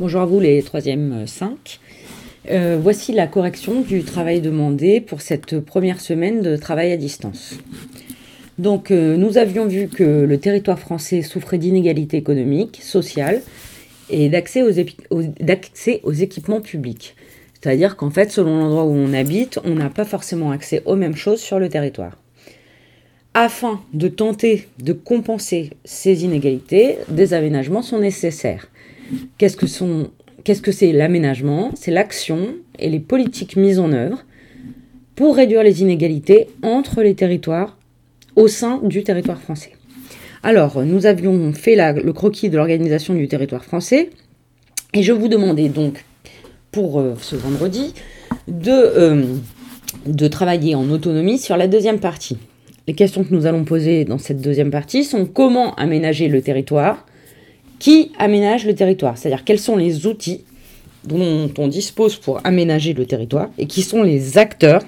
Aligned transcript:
Bonjour 0.00 0.22
à 0.22 0.24
vous 0.24 0.40
les 0.40 0.62
troisièmes 0.62 1.26
5. 1.26 1.78
Euh, 2.48 2.78
voici 2.80 3.12
la 3.12 3.26
correction 3.26 3.82
du 3.82 4.02
travail 4.02 4.40
demandé 4.40 4.98
pour 4.98 5.20
cette 5.20 5.60
première 5.60 6.00
semaine 6.00 6.40
de 6.40 6.56
travail 6.56 6.90
à 6.90 6.96
distance. 6.96 7.58
Donc 8.56 8.92
euh, 8.92 9.18
nous 9.18 9.36
avions 9.36 9.66
vu 9.66 9.88
que 9.88 10.24
le 10.24 10.38
territoire 10.38 10.78
français 10.78 11.20
souffrait 11.20 11.58
d'inégalités 11.58 12.16
économiques, 12.16 12.80
sociales 12.82 13.42
et 14.08 14.30
d'accès 14.30 14.62
aux, 14.62 16.12
équipements 16.12 16.62
publics. 16.62 17.14
C'est-à-dire 17.60 17.96
qu'en 17.96 18.08
fait, 18.08 18.30
selon 18.32 18.56
l'endroit 18.56 18.84
où 18.84 18.94
on 18.94 19.12
habite, 19.12 19.60
on 19.64 19.74
n'a 19.74 19.90
pas 19.90 20.06
forcément 20.06 20.50
accès 20.50 20.80
aux 20.86 20.96
mêmes 20.96 21.14
choses 21.14 21.42
sur 21.42 21.58
le 21.58 21.68
territoire. 21.68 22.16
Afin 23.34 23.82
de 23.92 24.08
tenter 24.08 24.66
de 24.82 24.94
compenser 24.94 25.72
ces 25.84 26.24
inégalités, 26.24 26.96
des 27.10 27.34
aménagements 27.34 27.82
sont 27.82 27.98
nécessaires. 27.98 28.66
Qu'est-ce 29.38 29.56
que 29.56 29.66
que 30.60 30.72
c'est 30.72 30.92
l'aménagement? 30.92 31.70
C'est 31.74 31.90
l'action 31.90 32.54
et 32.78 32.88
les 32.88 33.00
politiques 33.00 33.56
mises 33.56 33.78
en 33.78 33.92
œuvre 33.92 34.24
pour 35.14 35.36
réduire 35.36 35.62
les 35.62 35.82
inégalités 35.82 36.48
entre 36.62 37.02
les 37.02 37.14
territoires 37.14 37.76
au 38.36 38.48
sein 38.48 38.80
du 38.82 39.02
territoire 39.02 39.40
français. 39.40 39.72
Alors, 40.42 40.82
nous 40.84 41.04
avions 41.04 41.52
fait 41.52 41.76
le 41.76 42.12
croquis 42.12 42.48
de 42.48 42.56
l'organisation 42.56 43.14
du 43.14 43.28
territoire 43.28 43.64
français 43.64 44.10
et 44.94 45.02
je 45.02 45.12
vous 45.12 45.28
demandais 45.28 45.68
donc 45.68 46.04
pour 46.72 47.00
euh, 47.00 47.14
ce 47.20 47.36
vendredi 47.36 47.94
de, 48.48 48.70
euh, 48.70 49.24
de 50.06 50.28
travailler 50.28 50.74
en 50.74 50.88
autonomie 50.90 51.38
sur 51.38 51.56
la 51.56 51.68
deuxième 51.68 52.00
partie. 52.00 52.38
Les 52.86 52.94
questions 52.94 53.22
que 53.22 53.34
nous 53.34 53.46
allons 53.46 53.64
poser 53.64 54.04
dans 54.04 54.18
cette 54.18 54.40
deuxième 54.40 54.70
partie 54.70 55.04
sont 55.04 55.26
comment 55.26 55.74
aménager 55.74 56.28
le 56.28 56.40
territoire, 56.40 57.06
qui 57.80 58.12
aménage 58.18 58.64
le 58.64 58.74
territoire, 58.76 59.18
c'est-à-dire 59.18 59.42
quels 59.42 59.58
sont 59.58 59.76
les 59.76 60.06
outils 60.06 60.44
dont 61.04 61.50
on 61.58 61.66
dispose 61.66 62.16
pour 62.16 62.40
aménager 62.44 62.92
le 62.92 63.06
territoire 63.06 63.48
et 63.58 63.66
qui 63.66 63.82
sont 63.82 64.02
les 64.02 64.38
acteurs 64.38 64.82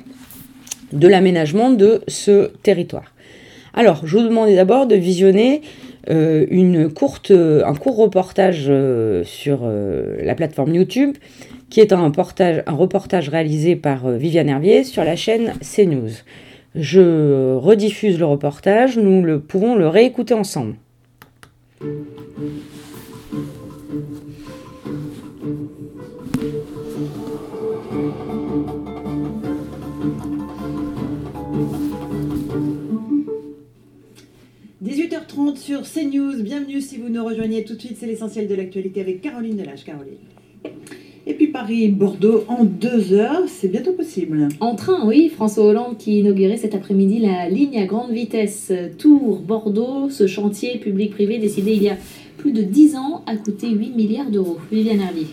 de 0.93 1.09
l'aménagement 1.09 1.71
de 1.71 2.03
ce 2.07 2.51
territoire. 2.63 3.13
Alors, 3.75 4.07
je 4.07 4.19
vous 4.19 4.25
demandais 4.25 4.55
d'abord 4.55 4.87
de 4.87 4.95
visionner 4.95 5.63
euh, 6.11 6.89
courte, 6.91 7.31
un 7.31 7.75
court 7.75 7.97
reportage 7.97 8.67
euh, 8.69 9.25
sur 9.25 9.61
euh, 9.63 10.19
la 10.23 10.35
plateforme 10.35 10.75
YouTube, 10.75 11.17
qui 11.71 11.81
est 11.81 11.95
un 11.95 12.05
reportage, 12.05 12.63
un 12.67 12.75
reportage 12.75 13.31
réalisé 13.31 13.77
par 13.77 14.11
Viviane 14.11 14.51
Hervier 14.51 14.85
sur 14.85 15.05
la 15.05 15.17
chaîne 15.17 15.55
CNews. 15.63 16.11
Je 16.75 17.55
rediffuse 17.55 18.19
le 18.19 18.27
reportage, 18.27 18.99
nous 18.99 19.23
le, 19.23 19.41
pouvons 19.41 19.75
le 19.75 19.89
réécouter 19.89 20.35
ensemble. 20.35 20.75
18h30 21.83 21.97
sur 35.57 35.83
CNews. 35.83 36.43
Bienvenue 36.43 36.81
si 36.81 36.99
vous 36.99 37.09
nous 37.09 37.25
rejoignez 37.25 37.65
tout 37.65 37.75
de 37.75 37.81
suite. 37.81 37.97
C'est 37.99 38.07
l'essentiel 38.07 38.47
de 38.47 38.55
l'actualité 38.55 39.01
avec 39.01 39.21
Caroline 39.21 39.57
Delage. 39.57 39.83
Caroline. 39.83 40.32
Paris-Bordeaux 41.63 42.43
en 42.49 42.65
deux 42.65 43.13
heures, 43.13 43.45
c'est 43.47 43.69
bientôt 43.69 43.93
possible. 43.93 44.49
En 44.59 44.75
train, 44.75 45.07
oui. 45.07 45.29
François 45.29 45.65
Hollande 45.65 45.97
qui 45.97 46.19
inaugurait 46.19 46.57
cet 46.57 46.75
après-midi 46.75 47.21
la 47.21 47.49
ligne 47.49 47.79
à 47.79 47.87
grande 47.87 48.11
vitesse 48.11 48.73
Tours-Bordeaux. 48.99 50.11
Ce 50.11 50.27
chantier 50.27 50.79
public-privé 50.79 51.39
décidé 51.39 51.75
il 51.75 51.85
y 51.85 51.89
a 51.89 51.97
plus 52.37 52.51
de 52.51 52.63
10 52.63 52.97
ans 52.97 53.23
a 53.27 53.37
coûté 53.37 53.71
8 53.71 53.95
milliards 53.95 54.29
d'euros. 54.29 54.59
Viviane 54.73 55.03
Herlier. 55.03 55.29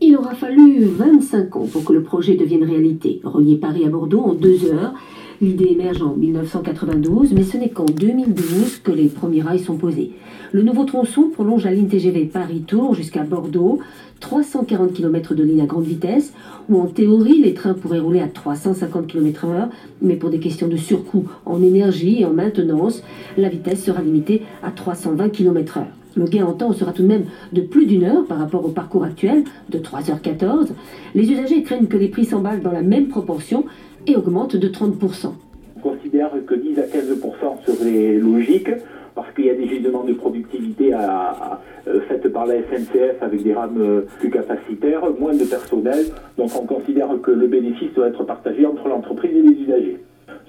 Il 0.00 0.16
aura 0.16 0.34
fallu 0.34 0.86
25 0.86 1.54
ans 1.54 1.66
pour 1.72 1.84
que 1.84 1.92
le 1.92 2.02
projet 2.02 2.34
devienne 2.34 2.64
réalité. 2.64 3.20
Relier 3.22 3.54
Paris 3.54 3.84
à 3.84 3.90
Bordeaux 3.90 4.22
en 4.22 4.34
deux 4.34 4.64
heures 4.64 4.94
L'idée 5.42 5.66
émerge 5.72 6.00
en 6.00 6.14
1992, 6.14 7.34
mais 7.34 7.42
ce 7.42 7.58
n'est 7.58 7.68
qu'en 7.68 7.84
2012 7.84 8.78
que 8.82 8.90
les 8.90 9.08
premiers 9.08 9.42
rails 9.42 9.58
sont 9.58 9.76
posés. 9.76 10.12
Le 10.52 10.62
nouveau 10.62 10.84
tronçon 10.84 11.28
prolonge 11.30 11.64
la 11.64 11.72
ligne 11.72 11.88
TGV 11.88 12.24
Paris-Tours 12.24 12.94
jusqu'à 12.94 13.22
Bordeaux, 13.22 13.80
340 14.20 14.94
km 14.94 15.34
de 15.34 15.42
ligne 15.42 15.60
à 15.60 15.66
grande 15.66 15.84
vitesse, 15.84 16.32
où 16.70 16.80
en 16.80 16.86
théorie 16.86 17.42
les 17.42 17.52
trains 17.52 17.74
pourraient 17.74 17.98
rouler 17.98 18.20
à 18.20 18.28
350 18.28 19.06
km/h, 19.06 19.68
mais 20.00 20.16
pour 20.16 20.30
des 20.30 20.38
questions 20.38 20.68
de 20.68 20.76
surcoût 20.78 21.26
en 21.44 21.62
énergie 21.62 22.22
et 22.22 22.24
en 22.24 22.32
maintenance, 22.32 23.02
la 23.36 23.50
vitesse 23.50 23.84
sera 23.84 24.00
limitée 24.00 24.40
à 24.62 24.70
320 24.70 25.28
km/h. 25.28 25.82
Le 26.16 26.24
gain 26.24 26.46
en 26.46 26.54
temps 26.54 26.72
sera 26.72 26.92
tout 26.92 27.02
de 27.02 27.08
même 27.08 27.24
de 27.52 27.60
plus 27.60 27.84
d'une 27.84 28.04
heure 28.04 28.24
par 28.24 28.38
rapport 28.38 28.64
au 28.64 28.70
parcours 28.70 29.04
actuel 29.04 29.44
de 29.68 29.78
3h14. 29.78 30.68
Les 31.14 31.30
usagers 31.30 31.62
craignent 31.62 31.88
que 31.88 31.98
les 31.98 32.08
prix 32.08 32.24
s'emballent 32.24 32.62
dans 32.62 32.72
la 32.72 32.80
même 32.80 33.08
proportion 33.08 33.66
et 34.06 34.16
augmente 34.16 34.56
de 34.56 34.68
30%. 34.68 35.32
On 35.76 35.80
considère 35.80 36.30
que 36.46 36.54
10 36.54 36.78
à 36.78 36.82
15% 36.82 37.64
serait 37.66 38.14
logique 38.14 38.70
parce 39.14 39.32
qu'il 39.34 39.46
y 39.46 39.50
a 39.50 39.54
des 39.54 39.68
gisements 39.68 40.04
de 40.04 40.12
productivité 40.12 40.92
à, 40.92 41.60
euh, 41.88 42.00
faites 42.08 42.28
par 42.28 42.46
la 42.46 42.56
SNCF 42.56 43.22
avec 43.22 43.42
des 43.42 43.54
rames 43.54 43.80
euh, 43.80 44.00
plus 44.18 44.30
capacitaires, 44.30 45.02
moins 45.18 45.34
de 45.34 45.44
personnel. 45.44 46.06
Donc 46.36 46.50
on 46.60 46.66
considère 46.66 47.08
que 47.22 47.30
le 47.30 47.46
bénéfice 47.46 47.92
doit 47.94 48.08
être 48.08 48.24
partagé 48.24 48.66
entre 48.66 48.88
l'entreprise 48.88 49.30
et 49.34 49.42
les 49.42 49.62
usagers. 49.62 49.98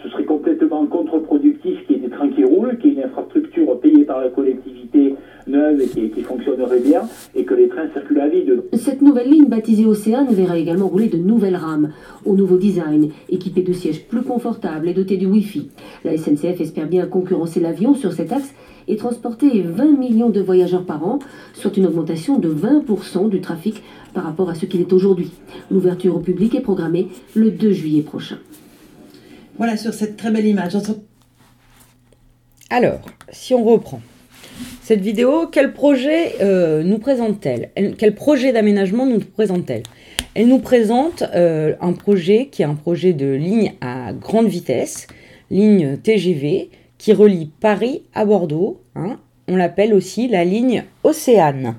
Ce 0.07 0.13
serait 0.13 0.23
complètement 0.23 0.85
contre-productif 0.85 1.85
qu'il 1.85 1.97
y 1.97 2.00
ait 2.00 2.01
des 2.03 2.09
trains 2.09 2.29
qui 2.29 2.45
roulent, 2.45 2.78
qu'il 2.78 2.94
y 2.94 2.94
ait 2.94 2.97
une 3.00 3.03
infrastructure 3.03 3.78
payée 3.81 4.06
par 4.06 4.22
la 4.22 4.29
collectivité 4.29 5.16
neuve 5.47 5.81
et 5.81 6.09
qui, 6.09 6.22
fonctionnerait 6.22 6.79
bien, 6.79 7.01
et 7.35 7.44
que 7.44 7.53
les 7.53 7.68
trains 7.68 7.90
circulent 7.91 8.22
à 8.22 8.29
vide. 8.29 8.63
Cette 8.72 9.01
nouvelle 9.01 9.29
ligne 9.29 9.47
baptisée 9.47 9.85
Océane 9.85 10.28
verra 10.29 10.57
également 10.57 10.88
rouler 10.88 11.09
de 11.09 11.18
nouvelles 11.18 11.57
rames, 11.57 11.91
au 12.25 12.38
nouveau 12.38 12.56
design, 12.56 13.09
équipées 13.28 13.63
de 13.63 13.73
sièges 13.73 14.06
plus 14.06 14.22
confortables 14.22 14.88
et 14.88 14.94
dotées 14.94 15.18
du 15.18 15.25
Wi-Fi. 15.25 15.72
La 16.06 16.16
SNCF 16.16 16.62
espère 16.62 16.88
bien 16.88 17.06
concurrencer 17.06 17.59
l'avion 17.59 17.94
sur 17.94 18.13
cet 18.13 18.31
axe 18.31 18.53
et 18.88 18.95
transporter 18.95 19.62
20 19.62 19.97
millions 19.97 20.29
de 20.29 20.39
voyageurs 20.39 20.85
par 20.85 21.06
an, 21.06 21.19
soit 21.53 21.75
une 21.75 21.88
augmentation 21.88 22.39
de 22.39 22.47
20% 22.47 23.28
du 23.28 23.41
trafic 23.41 23.84
par 24.13 24.24
rapport 24.24 24.50
à 24.50 24.56
ce 24.56 24.66
qu'il 24.66 24.79
est 24.79 24.94
aujourd'hui. 24.94 25.31
L'ouverture 25.69 26.16
au 26.16 26.19
public 26.19 26.56
est 26.56 26.62
programmée 26.62 27.09
le 27.35 27.51
2 27.51 27.72
juillet 27.72 28.03
prochain. 28.03 28.38
Voilà 29.57 29.75
sur 29.75 29.94
cette 29.94 30.18
très 30.18 30.31
belle 30.31 30.45
image. 30.45 30.78
Alors, 32.69 33.00
si 33.31 33.53
on 33.53 33.63
reprend 33.63 34.01
cette 34.81 35.01
vidéo, 35.01 35.47
quel 35.51 35.73
projet 35.73 36.35
euh, 36.41 36.84
nous 36.84 37.00
présente-t-elle? 37.00 37.72
Quel 37.97 38.16
projet 38.16 38.53
d'aménagement 38.53 39.06
nous 39.06 39.19
présente-t-elle? 39.19 39.84
Elle 40.35 40.47
nous 40.47 40.59
présente 40.59 41.23
euh, 41.34 41.75
un 41.81 41.94
projet 41.94 42.47
qui 42.51 42.62
est 42.62 42.66
un 42.66 42.75
projet 42.75 43.13
de 43.13 43.28
ligne 43.28 43.73
à 43.81 44.13
grande 44.13 44.47
vitesse, 44.47 45.07
ligne 45.50 45.97
TGV, 45.97 46.69
qui 46.97 47.13
relie 47.13 47.50
Paris 47.59 48.03
à 48.13 48.25
Bordeaux. 48.25 48.81
Hein. 48.95 49.19
on 49.47 49.56
l'appelle 49.56 49.94
aussi 49.94 50.28
la 50.28 50.44
ligne 50.44 50.84
Océane. 51.03 51.75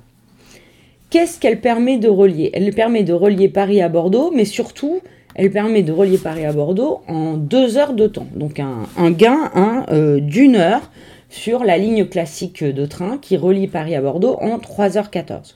Qu'est-ce 1.11 1.39
qu'elle 1.39 1.61
permet 1.61 1.99
de 1.99 2.09
relier? 2.09 2.51
Elle 2.53 2.75
permet 2.75 3.05
de 3.05 3.13
relier 3.13 3.49
Paris 3.49 3.81
à 3.81 3.89
Bordeaux, 3.89 4.31
mais 4.35 4.45
surtout 4.45 5.01
elle 5.39 5.53
permet 5.53 5.85
de 5.85 5.93
relier 5.93 6.19
Paris 6.19 6.45
à 6.45 6.53
Bordeaux 6.53 7.01
en 7.07 7.35
deux 7.35 7.79
heures 7.79 7.95
de 7.95 8.09
temps. 8.09 8.27
Donc 8.35 8.59
un, 8.59 9.11
gain 9.13 9.53
euh, 9.89 10.19
d'une 10.19 10.57
heure 10.57 10.91
sur 11.31 11.63
la 11.63 11.79
ligne 11.79 12.07
classique 12.07 12.65
de 12.65 12.87
train 12.87 13.19
qui 13.19 13.37
relie 13.37 13.69
Paris 13.69 13.95
à 13.95 14.03
Bordeaux 14.03 14.37
en 14.41 14.59
3h14. 14.59 15.55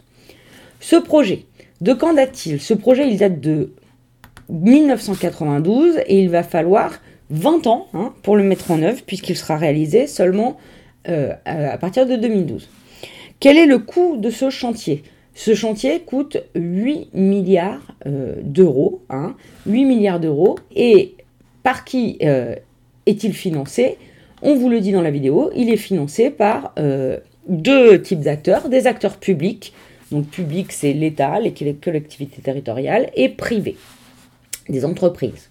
Ce 0.79 0.95
projet, 0.95 1.47
de 1.81 1.93
quand 1.95 2.15
date-t-il? 2.15 2.61
Ce 2.61 2.75
projet, 2.75 3.09
il 3.09 3.19
date 3.19 3.41
de 3.41 3.73
1992 4.51 5.99
et 6.07 6.21
il 6.21 6.31
va 6.31 6.45
falloir 6.45 7.01
20 7.31 7.67
ans 7.67 7.89
hein, 7.93 8.15
pour 8.23 8.37
le 8.37 8.45
mettre 8.45 8.71
en 8.71 8.81
œuvre 8.83 9.03
puisqu'il 9.05 9.37
sera 9.37 9.57
réalisé 9.57 10.07
seulement 10.07 10.59
euh, 11.09 11.33
à 11.45 11.77
partir 11.77 12.07
de 12.07 12.15
2012. 12.15 12.69
Quel 13.41 13.59
est 13.59 13.67
le 13.67 13.81
coût 13.81 14.17
de 14.17 14.31
ce 14.31 14.49
chantier? 14.49 15.03
Ce 15.35 15.55
chantier 15.55 16.01
coûte 16.01 16.39
8 16.55 17.15
milliards 17.15 17.81
euh, 18.07 18.35
d'euros. 18.43 19.03
8 19.11 19.17
hein, 19.17 19.35
milliards 19.67 20.21
d'euros. 20.21 20.59
Et 20.75 21.15
par 21.63 21.85
qui 21.85 22.19
euh, 22.23 22.55
est-il 23.07 23.33
financé? 23.33 23.97
On 24.43 24.57
vous 24.57 24.69
le 24.69 24.81
dit 24.81 24.93
dans 24.93 25.03
la 25.03 25.11
vidéo, 25.11 25.51
il 25.55 25.71
est 25.71 25.77
financé 25.77 26.31
par 26.31 26.73
euh, 26.79 27.19
deux 27.49 28.03
types 28.03 28.21
d'acteurs. 28.21 28.69
Des 28.69 28.87
acteurs 28.87 29.17
publics, 29.17 29.73
donc 30.11 30.27
public 30.27 30.73
c'est 30.73 30.93
l'État, 30.93 31.39
les 31.41 31.53
collectivités 31.75 32.43
territoriales, 32.43 33.11
et 33.15 33.29
privés, 33.29 33.77
des 34.69 34.85
entreprises. 34.85 35.49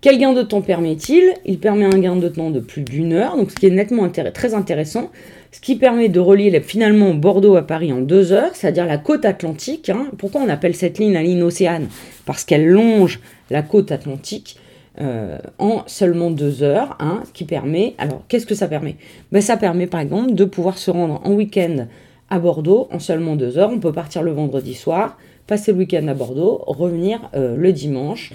Quel 0.00 0.18
gain 0.18 0.32
de 0.32 0.42
temps 0.42 0.62
permet-il? 0.62 1.34
Il 1.44 1.58
permet 1.58 1.84
un 1.84 1.98
gain 1.98 2.16
de 2.16 2.28
temps 2.28 2.50
de 2.50 2.58
plus 2.58 2.82
d'une 2.82 3.12
heure, 3.12 3.36
donc 3.36 3.50
ce 3.50 3.56
qui 3.56 3.66
est 3.66 3.70
nettement 3.70 4.08
très 4.08 4.54
intéressant 4.54 5.10
ce 5.52 5.60
qui 5.60 5.76
permet 5.76 6.08
de 6.08 6.20
relier 6.20 6.60
finalement 6.60 7.12
Bordeaux 7.12 7.56
à 7.56 7.62
Paris 7.62 7.92
en 7.92 8.00
deux 8.00 8.32
heures, 8.32 8.54
c'est-à-dire 8.54 8.86
la 8.86 8.98
côte 8.98 9.24
atlantique. 9.24 9.88
Hein. 9.88 10.06
Pourquoi 10.16 10.42
on 10.42 10.48
appelle 10.48 10.76
cette 10.76 10.98
ligne 10.98 11.12
la 11.12 11.22
ligne 11.22 11.42
océane? 11.42 11.88
Parce 12.24 12.44
qu'elle 12.44 12.68
longe 12.68 13.20
la 13.50 13.62
côte 13.62 13.90
atlantique 13.90 14.56
euh, 15.00 15.38
en 15.58 15.82
seulement 15.86 16.30
deux 16.30 16.62
heures, 16.62 16.96
hein, 17.00 17.22
ce 17.26 17.32
qui 17.32 17.44
permet, 17.44 17.94
alors 17.98 18.22
qu'est-ce 18.28 18.46
que 18.46 18.54
ça 18.54 18.68
permet? 18.68 18.96
Ben, 19.32 19.40
Ça 19.40 19.56
permet 19.56 19.86
par 19.86 20.00
exemple 20.00 20.34
de 20.34 20.44
pouvoir 20.44 20.78
se 20.78 20.90
rendre 20.90 21.20
en 21.24 21.32
week-end 21.32 21.86
à 22.28 22.38
Bordeaux 22.38 22.86
en 22.92 23.00
seulement 23.00 23.34
deux 23.34 23.58
heures. 23.58 23.70
On 23.72 23.80
peut 23.80 23.92
partir 23.92 24.22
le 24.22 24.30
vendredi 24.30 24.74
soir, 24.74 25.18
passer 25.48 25.72
le 25.72 25.78
week-end 25.78 26.06
à 26.06 26.14
Bordeaux, 26.14 26.62
revenir 26.66 27.28
le 27.34 27.72
dimanche 27.72 28.32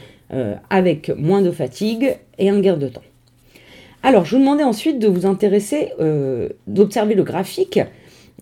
avec 0.69 1.09
moins 1.17 1.41
de 1.41 1.51
fatigue 1.51 2.17
et 2.37 2.49
un 2.49 2.59
gain 2.59 2.75
de 2.75 2.89
temps. 2.89 3.03
Alors, 4.07 4.23
je 4.23 4.35
vous 4.35 4.41
demandais 4.41 4.63
ensuite 4.63 4.99
de 4.99 5.07
vous 5.07 5.25
intéresser, 5.25 5.89
d'observer 6.67 7.15
le 7.15 7.23
graphique, 7.23 7.79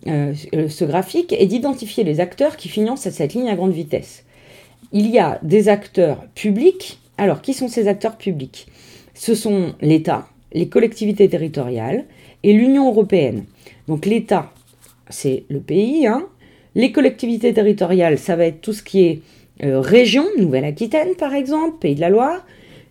ce 0.06 0.84
graphique, 0.84 1.34
et 1.38 1.46
d'identifier 1.46 2.04
les 2.04 2.20
acteurs 2.20 2.58
qui 2.58 2.68
financent 2.68 3.08
cette 3.08 3.32
ligne 3.32 3.48
à 3.48 3.54
grande 3.56 3.72
vitesse. 3.72 4.24
Il 4.92 5.08
y 5.08 5.18
a 5.18 5.38
des 5.42 5.70
acteurs 5.70 6.26
publics. 6.34 6.98
Alors, 7.16 7.40
qui 7.40 7.54
sont 7.54 7.68
ces 7.68 7.88
acteurs 7.88 8.18
publics? 8.18 8.66
Ce 9.14 9.34
sont 9.34 9.72
l'État, 9.80 10.28
les 10.52 10.68
collectivités 10.68 11.30
territoriales 11.30 12.04
et 12.42 12.52
l'Union 12.52 12.90
européenne. 12.90 13.44
Donc 13.88 14.04
l'État, 14.04 14.52
c'est 15.08 15.44
le 15.48 15.60
pays. 15.60 16.06
Hein. 16.06 16.26
Les 16.74 16.92
collectivités 16.92 17.54
territoriales, 17.54 18.18
ça 18.18 18.36
va 18.36 18.44
être 18.44 18.60
tout 18.60 18.74
ce 18.74 18.82
qui 18.82 19.06
est 19.06 19.22
euh, 19.62 19.80
région, 19.80 20.26
Nouvelle-Aquitaine 20.36 21.14
par 21.14 21.32
exemple, 21.32 21.78
Pays 21.78 21.94
de 21.94 22.02
la 22.02 22.10
Loire. 22.10 22.44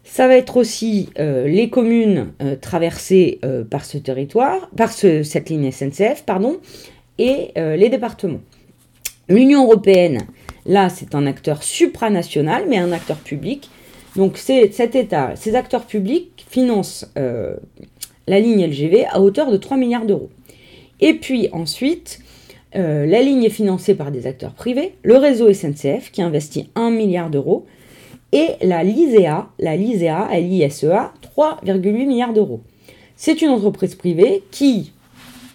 Ça 0.04 0.28
va 0.28 0.36
être 0.36 0.58
aussi 0.58 1.10
euh, 1.18 1.48
les 1.48 1.70
communes 1.70 2.34
euh, 2.42 2.56
traversées 2.56 3.40
par 3.70 3.86
ce 3.86 3.98
territoire, 3.98 4.70
par 4.76 4.92
cette 4.92 5.50
ligne 5.50 5.72
SNCF, 5.72 6.24
pardon, 6.26 6.58
et 7.20 7.52
les 7.56 7.90
départements. 7.90 8.42
L'Union 9.30 9.66
européenne, 9.66 10.24
là, 10.66 10.90
c'est 10.90 11.14
un 11.14 11.28
acteur 11.28 11.62
supranational, 11.62 12.66
mais 12.68 12.78
un 12.78 12.92
acteur 12.92 13.18
public. 13.18 13.70
Donc 14.16 14.38
cet 14.38 14.96
État, 14.96 15.36
ces 15.36 15.56
acteurs 15.56 15.86
publics 15.86 16.46
financent 16.50 17.08
la 17.16 18.40
ligne 18.40 18.66
LGV 18.66 19.06
à 19.06 19.22
hauteur 19.22 19.52
de 19.52 19.58
3 19.58 19.78
milliards 19.78 20.06
d'euros. 20.06 20.30
Et 21.00 21.14
puis 21.16 21.50
ensuite, 21.52 22.20
euh, 22.76 23.06
la 23.06 23.22
ligne 23.22 23.44
est 23.44 23.50
financée 23.50 23.96
par 23.96 24.12
des 24.12 24.26
acteurs 24.26 24.54
privés, 24.54 24.96
le 25.04 25.18
réseau 25.18 25.52
SNCF 25.52 26.12
qui 26.12 26.22
investit 26.22 26.70
1 26.76 26.92
milliard 26.92 27.30
d'euros, 27.30 27.66
et 28.34 28.56
la 28.62 28.84
LISEA, 28.84 29.48
la 29.60 29.78
LISEA, 29.78 30.28
L-I-S-E-A, 30.32 31.14
3,8 31.38 32.08
milliards 32.08 32.34
d'euros. 32.34 32.62
C'est 33.16 33.42
une 33.44 33.50
entreprise 33.50 33.94
privée 33.94 34.44
qui, 34.50 34.92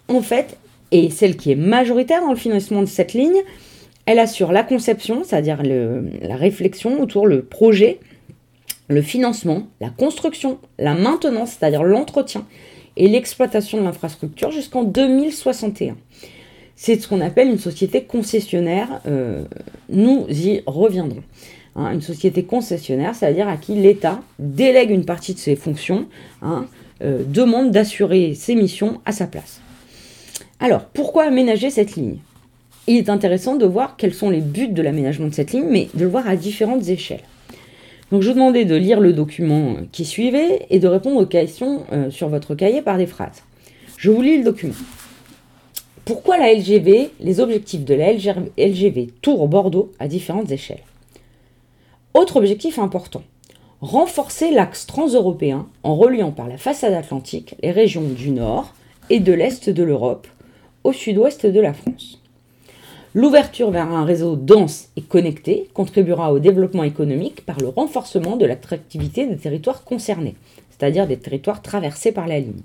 en 0.06 0.22
fait, 0.22 0.56
est 0.92 1.10
celle 1.10 1.36
qui 1.36 1.50
est 1.50 1.56
majoritaire 1.56 2.22
dans 2.22 2.30
le 2.30 2.36
financement 2.36 2.80
de 2.80 2.86
cette 2.86 3.12
ligne. 3.12 3.42
Elle 4.06 4.20
assure 4.20 4.52
la 4.52 4.62
conception, 4.62 5.24
c'est-à-dire 5.24 5.62
la 5.62 6.36
réflexion 6.36 7.02
autour 7.02 7.26
le 7.26 7.42
projet, 7.42 7.98
le 8.86 9.02
financement, 9.02 9.66
la 9.80 9.90
construction, 9.90 10.58
la 10.78 10.94
maintenance, 10.94 11.56
c'est-à-dire 11.58 11.82
l'entretien 11.82 12.46
et 12.96 13.08
l'exploitation 13.08 13.78
de 13.78 13.82
l'infrastructure 13.82 14.52
jusqu'en 14.52 14.84
2061. 14.84 15.96
C'est 16.76 17.00
ce 17.00 17.08
qu'on 17.08 17.20
appelle 17.20 17.48
une 17.48 17.58
société 17.58 18.04
concessionnaire. 18.04 19.00
Euh, 19.06 19.44
nous 19.88 20.26
y 20.30 20.62
reviendrons. 20.64 21.24
Hein, 21.78 21.92
une 21.92 22.00
société 22.00 22.42
concessionnaire, 22.42 23.14
c'est-à-dire 23.14 23.46
à 23.46 23.56
qui 23.56 23.74
l'État 23.74 24.20
délègue 24.40 24.90
une 24.90 25.04
partie 25.04 25.32
de 25.32 25.38
ses 25.38 25.54
fonctions, 25.54 26.08
hein, 26.42 26.66
euh, 27.02 27.22
demande 27.24 27.70
d'assurer 27.70 28.34
ses 28.34 28.56
missions 28.56 29.00
à 29.06 29.12
sa 29.12 29.28
place. 29.28 29.60
Alors, 30.58 30.86
pourquoi 30.86 31.22
aménager 31.22 31.70
cette 31.70 31.94
ligne? 31.94 32.16
Il 32.88 32.96
est 32.96 33.08
intéressant 33.08 33.54
de 33.54 33.64
voir 33.64 33.96
quels 33.96 34.12
sont 34.12 34.28
les 34.28 34.40
buts 34.40 34.72
de 34.72 34.82
l'aménagement 34.82 35.28
de 35.28 35.34
cette 35.34 35.52
ligne, 35.52 35.68
mais 35.70 35.88
de 35.94 36.00
le 36.00 36.10
voir 36.10 36.26
à 36.26 36.34
différentes 36.34 36.88
échelles. 36.88 37.22
Donc 38.10 38.22
je 38.22 38.28
vous 38.28 38.34
demandais 38.34 38.64
de 38.64 38.74
lire 38.74 38.98
le 38.98 39.12
document 39.12 39.76
qui 39.92 40.04
suivait 40.04 40.66
et 40.70 40.80
de 40.80 40.88
répondre 40.88 41.20
aux 41.20 41.26
questions 41.26 41.84
euh, 41.92 42.10
sur 42.10 42.28
votre 42.28 42.56
cahier 42.56 42.82
par 42.82 42.98
des 42.98 43.06
phrases. 43.06 43.44
Je 43.98 44.10
vous 44.10 44.22
lis 44.22 44.38
le 44.38 44.44
document. 44.44 44.74
Pourquoi 46.04 46.38
la 46.38 46.52
LGV 46.52 47.10
Les 47.20 47.38
objectifs 47.38 47.84
de 47.84 47.94
la 47.94 48.14
LGV 48.14 49.10
Tours-Bordeaux 49.22 49.92
à 50.00 50.08
différentes 50.08 50.50
échelles? 50.50 50.82
Autre 52.18 52.38
objectif 52.38 52.80
important. 52.80 53.22
Renforcer 53.80 54.50
l'axe 54.50 54.86
transeuropéen 54.86 55.68
en 55.84 55.94
reliant 55.94 56.32
par 56.32 56.48
la 56.48 56.56
façade 56.56 56.92
atlantique 56.92 57.54
les 57.62 57.70
régions 57.70 58.02
du 58.02 58.32
nord 58.32 58.74
et 59.08 59.20
de 59.20 59.32
l'est 59.32 59.70
de 59.70 59.82
l'Europe 59.84 60.26
au 60.82 60.92
sud-ouest 60.92 61.46
de 61.46 61.60
la 61.60 61.72
France. 61.72 62.20
L'ouverture 63.14 63.70
vers 63.70 63.92
un 63.92 64.04
réseau 64.04 64.34
dense 64.34 64.88
et 64.96 65.02
connecté 65.02 65.68
contribuera 65.74 66.32
au 66.32 66.40
développement 66.40 66.82
économique 66.82 67.46
par 67.46 67.60
le 67.60 67.68
renforcement 67.68 68.36
de 68.36 68.46
l'attractivité 68.46 69.24
des 69.24 69.36
territoires 69.36 69.84
concernés, 69.84 70.34
c'est-à-dire 70.70 71.06
des 71.06 71.18
territoires 71.18 71.62
traversés 71.62 72.10
par 72.10 72.26
la 72.26 72.40
ligne. 72.40 72.64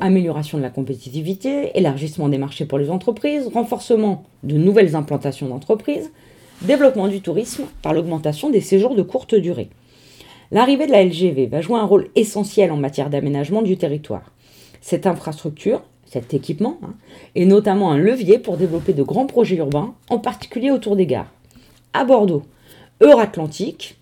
Amélioration 0.00 0.56
de 0.56 0.62
la 0.62 0.70
compétitivité, 0.70 1.78
élargissement 1.78 2.30
des 2.30 2.38
marchés 2.38 2.64
pour 2.64 2.78
les 2.78 2.88
entreprises, 2.88 3.46
renforcement 3.52 4.24
de 4.42 4.56
nouvelles 4.56 4.96
implantations 4.96 5.48
d'entreprises, 5.48 6.10
développement 6.62 7.08
du 7.08 7.20
tourisme 7.20 7.64
par 7.82 7.94
l'augmentation 7.94 8.50
des 8.50 8.60
séjours 8.60 8.94
de 8.94 9.02
courte 9.02 9.34
durée. 9.34 9.70
L'arrivée 10.50 10.86
de 10.86 10.92
la 10.92 11.04
LGV 11.04 11.46
va 11.46 11.60
jouer 11.60 11.78
un 11.78 11.84
rôle 11.84 12.08
essentiel 12.16 12.72
en 12.72 12.76
matière 12.76 13.10
d'aménagement 13.10 13.62
du 13.62 13.76
territoire. 13.76 14.32
Cette 14.80 15.06
infrastructure 15.06 15.82
cet 16.10 16.34
équipement, 16.34 16.78
hein, 16.82 16.94
est 17.36 17.44
notamment 17.44 17.92
un 17.92 17.98
levier 17.98 18.40
pour 18.40 18.56
développer 18.56 18.92
de 18.92 19.04
grands 19.04 19.26
projets 19.26 19.56
urbains, 19.56 19.94
en 20.08 20.18
particulier 20.18 20.72
autour 20.72 20.96
des 20.96 21.06
gares. 21.06 21.32
À 21.92 22.04
Bordeaux, 22.04 22.42
Euratlantique, 23.00 23.96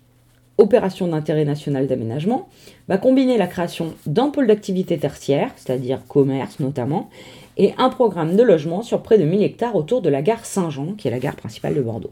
opération 0.57 1.07
d'intérêt 1.07 1.45
national 1.45 1.85
d'aménagement, 1.85 2.49
va 2.87 2.97
combiner 2.97 3.37
la 3.37 3.45
création 3.45 3.93
d'un 4.07 4.29
pôle 4.29 4.47
d'activité 4.47 4.97
tertiaire, 4.97 5.51
c'est-à-dire 5.55 6.01
commerce 6.07 6.59
notamment, 6.59 7.11
et 7.59 7.73
un 7.77 7.89
programme 7.89 8.37
de 8.37 8.41
logement 8.41 8.81
sur 8.81 9.03
près 9.03 9.19
de 9.19 9.25
1000 9.25 9.43
hectares 9.43 9.75
autour 9.75 10.01
de 10.01 10.09
la 10.09 10.21
gare 10.21 10.45
Saint-Jean, 10.45 10.93
qui 10.97 11.09
est 11.09 11.11
la 11.11 11.19
gare 11.19 11.35
principale 11.35 11.75
de 11.75 11.81
Bordeaux. 11.81 12.11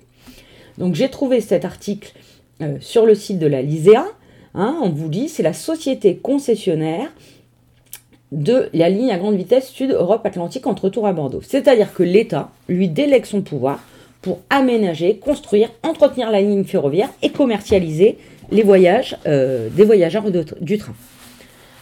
Donc 0.78 0.94
j'ai 0.94 1.10
trouvé 1.10 1.42
cet 1.42 1.66
article 1.66 2.14
euh, 2.62 2.78
sur 2.82 3.06
le 3.06 3.16
site 3.16 3.40
de 3.40 3.48
la 3.48 3.62
LISEA. 3.62 4.06
Hein, 4.54 4.78
on 4.84 4.90
vous 4.90 5.08
dit, 5.08 5.30
c'est 5.30 5.44
la 5.44 5.54
société 5.54 6.18
concessionnaire 6.18 7.10
de 8.34 8.70
la 8.74 8.90
ligne 8.90 9.10
à 9.10 9.18
grande 9.18 9.36
vitesse 9.36 9.70
Sud-Europe-Atlantique 9.70 10.68
entre 10.68 10.90
Tours 10.90 11.08
à 11.08 11.14
Bordeaux. 11.14 11.42
C'est-à-dire 11.42 11.94
que 11.94 12.04
l'État 12.04 12.52
lui 12.68 12.90
délègue 12.90 13.26
son 13.26 13.42
pouvoir 13.42 13.80
pour 14.22 14.42
aménager, 14.50 15.18
construire, 15.18 15.70
entretenir 15.82 16.30
la 16.30 16.42
ligne 16.42 16.66
ferroviaire 16.66 17.10
et 17.22 17.30
commercialiser 17.30 18.18
les 18.52 18.64
voyages 18.64 19.16
euh, 19.26 19.70
des 19.70 19.86
voyageurs 19.86 20.26
du 20.60 20.78
train. 20.78 20.96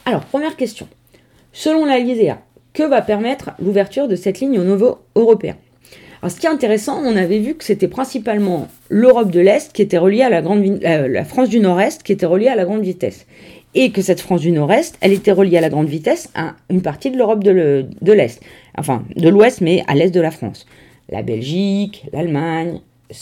Alors, 0.06 0.22
première 0.26 0.56
question. 0.56 0.88
Selon 1.52 1.86
la 1.86 1.98
LISEA, 1.98 2.40
que 2.76 2.84
va 2.84 3.02
permettre 3.02 3.52
l'ouverture 3.60 4.08
de 4.08 4.16
cette 4.16 4.40
ligne 4.40 4.60
au 4.60 4.64
niveau 4.64 5.00
européen 5.16 5.56
Alors, 6.22 6.32
ce 6.32 6.40
qui 6.40 6.46
est 6.46 6.50
intéressant, 6.50 7.02
on 7.04 7.16
avait 7.16 7.40
vu 7.40 7.56
que 7.56 7.64
c'était 7.64 7.88
principalement 7.88 8.68
l'Europe 8.90 9.32
de 9.32 9.40
l'Est 9.40 9.74
qui 9.74 9.82
était 9.82 9.98
reliée 9.98 10.22
à 10.22 10.30
la, 10.30 10.44
grande, 10.44 10.64
euh, 10.84 11.08
la 11.08 11.26
France 11.26 11.50
du 11.50 11.60
Nord-Est 11.60 12.04
qui 12.04 12.12
était 12.12 12.28
reliée 12.28 12.50
à 12.50 12.56
la 12.56 12.66
grande 12.66 12.84
vitesse 12.84 13.26
et 13.74 13.92
que 13.92 14.02
cette 14.02 14.22
France 14.22 14.42
du 14.42 14.52
Nord-Est, 14.52 14.98
elle 15.02 15.14
était 15.14 15.32
reliée 15.32 15.58
à 15.58 15.62
la 15.62 15.70
grande 15.70 15.88
vitesse 15.88 16.30
à 16.36 16.56
une 16.70 16.82
partie 16.82 17.12
de 17.12 17.18
l'Europe 17.18 17.44
de 17.44 18.12
l'Est, 18.14 18.42
enfin 18.78 19.04
de 19.16 19.30
l'Ouest, 19.30 19.62
mais 19.62 19.84
à 19.88 19.96
l'Est 19.96 20.12
de 20.12 20.22
la 20.22 20.32
France. 20.32 20.66
La 21.10 21.22
Belgique, 21.22 22.06
l'Allemagne, 22.14 22.80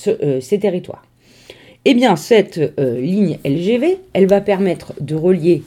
euh, 0.08 0.40
ces 0.40 0.60
territoires. 0.60 1.04
Eh 1.86 1.94
bien, 1.96 2.16
cette 2.16 2.60
euh, 2.80 3.02
ligne 3.02 3.40
LGV, 3.44 3.98
elle 4.14 4.28
va 4.28 4.40
permettre 4.40 4.94
de 5.02 5.16
relier 5.16 5.64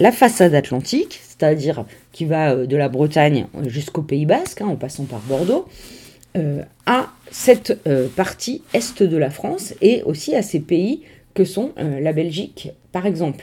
la 0.00 0.12
façade 0.12 0.54
atlantique, 0.54 1.20
c'est-à-dire 1.22 1.86
qui 2.16 2.24
va 2.24 2.52
euh, 2.52 2.66
de 2.66 2.76
la 2.76 2.88
Bretagne 2.88 3.46
jusqu'au 3.66 4.02
Pays 4.02 4.26
Basque, 4.26 4.60
hein, 4.62 4.68
en 4.68 4.76
passant 4.76 5.04
par 5.04 5.20
Bordeaux, 5.20 5.66
à 6.84 7.06
cette 7.30 7.82
partie 8.14 8.60
est 8.74 9.02
de 9.02 9.16
la 9.16 9.30
France 9.30 9.72
et 9.80 10.02
aussi 10.02 10.34
à 10.34 10.42
ces 10.42 10.60
pays 10.60 11.00
que 11.32 11.46
sont 11.46 11.72
la 11.78 12.12
Belgique, 12.12 12.72
par 12.92 13.06
exemple 13.06 13.42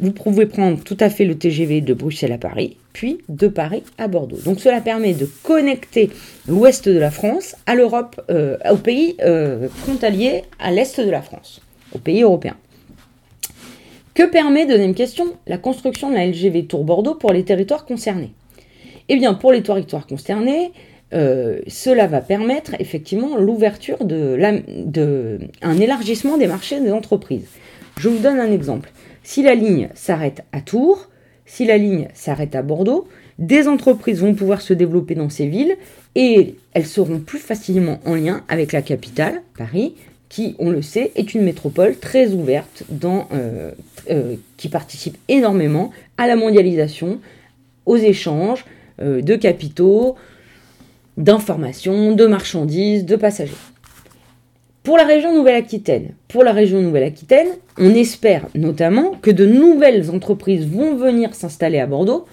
vous 0.00 0.12
pouvez 0.12 0.46
prendre 0.46 0.82
tout 0.82 0.96
à 1.00 1.08
fait 1.08 1.24
le 1.24 1.36
TGV 1.36 1.80
de 1.80 1.94
Bruxelles 1.94 2.32
à 2.32 2.38
Paris, 2.38 2.76
puis 2.92 3.18
de 3.28 3.48
Paris 3.48 3.82
à 3.98 4.08
Bordeaux. 4.08 4.38
Donc 4.44 4.60
cela 4.60 4.80
permet 4.80 5.14
de 5.14 5.26
connecter 5.42 6.10
l'ouest 6.46 6.88
de 6.88 6.98
la 6.98 7.10
France 7.10 7.56
à 7.66 7.74
l'Europe, 7.74 8.20
euh, 8.30 8.56
aux 8.70 8.76
pays 8.76 9.16
euh, 9.22 9.68
frontaliers 9.68 10.42
à 10.58 10.70
l'est 10.70 11.00
de 11.00 11.10
la 11.10 11.22
France, 11.22 11.60
aux 11.94 11.98
pays 11.98 12.22
européens. 12.22 12.56
Que 14.16 14.22
permet, 14.22 14.64
deuxième 14.64 14.94
question, 14.94 15.34
la 15.46 15.58
construction 15.58 16.08
de 16.08 16.14
la 16.14 16.26
LGV 16.26 16.64
Tour 16.64 16.84
Bordeaux 16.84 17.14
pour 17.16 17.34
les 17.34 17.44
territoires 17.44 17.84
concernés? 17.84 18.32
Eh 19.10 19.16
bien, 19.16 19.34
pour 19.34 19.52
les 19.52 19.62
territoires 19.62 20.06
concernés, 20.06 20.72
euh, 21.12 21.58
cela 21.66 22.06
va 22.06 22.22
permettre 22.22 22.72
effectivement 22.78 23.36
l'ouverture 23.36 24.06
de, 24.06 24.38
de, 24.86 25.40
un 25.60 25.78
élargissement 25.78 26.38
des 26.38 26.46
marchés 26.46 26.80
des 26.80 26.92
entreprises. 26.92 27.46
Je 27.98 28.08
vous 28.08 28.16
donne 28.16 28.40
un 28.40 28.50
exemple. 28.50 28.90
Si 29.22 29.42
la 29.42 29.54
ligne 29.54 29.90
s'arrête 29.92 30.44
à 30.50 30.62
Tours, 30.62 31.10
si 31.44 31.66
la 31.66 31.76
ligne 31.76 32.08
s'arrête 32.14 32.54
à 32.54 32.62
Bordeaux, 32.62 33.06
des 33.38 33.68
entreprises 33.68 34.20
vont 34.20 34.34
pouvoir 34.34 34.62
se 34.62 34.72
développer 34.72 35.14
dans 35.14 35.28
ces 35.28 35.46
villes 35.46 35.76
et 36.14 36.54
elles 36.72 36.86
seront 36.86 37.18
plus 37.18 37.38
facilement 37.38 38.00
en 38.06 38.14
lien 38.14 38.44
avec 38.48 38.72
la 38.72 38.80
capitale, 38.80 39.42
Paris, 39.58 39.94
qui, 40.28 40.56
on 40.58 40.70
le 40.70 40.82
sait, 40.82 41.12
est 41.14 41.34
une 41.34 41.42
métropole 41.42 41.96
très 41.96 42.32
ouverte, 42.32 42.84
dans, 42.88 43.28
euh, 43.32 43.70
euh, 44.10 44.36
qui 44.56 44.68
participe 44.68 45.16
énormément 45.28 45.90
à 46.18 46.26
la 46.26 46.36
mondialisation, 46.36 47.20
aux 47.84 47.96
échanges 47.96 48.64
euh, 49.00 49.22
de 49.22 49.36
capitaux, 49.36 50.16
d'informations, 51.16 52.12
de 52.12 52.26
marchandises, 52.26 53.04
de 53.04 53.16
passagers. 53.16 53.52
Pour 54.82 54.96
la 54.96 55.04
région 55.04 55.34
Nouvelle-Aquitaine, 55.34 56.10
pour 56.28 56.44
la 56.44 56.52
région 56.52 56.80
Nouvelle-Aquitaine, 56.80 57.48
on 57.78 57.90
espère 57.90 58.46
notamment 58.54 59.12
que 59.20 59.30
de 59.30 59.44
nouvelles 59.44 60.10
entreprises 60.10 60.66
vont 60.66 60.94
venir 60.94 61.34
s'installer 61.34 61.80
à 61.80 61.86
Bordeaux. 61.86 62.26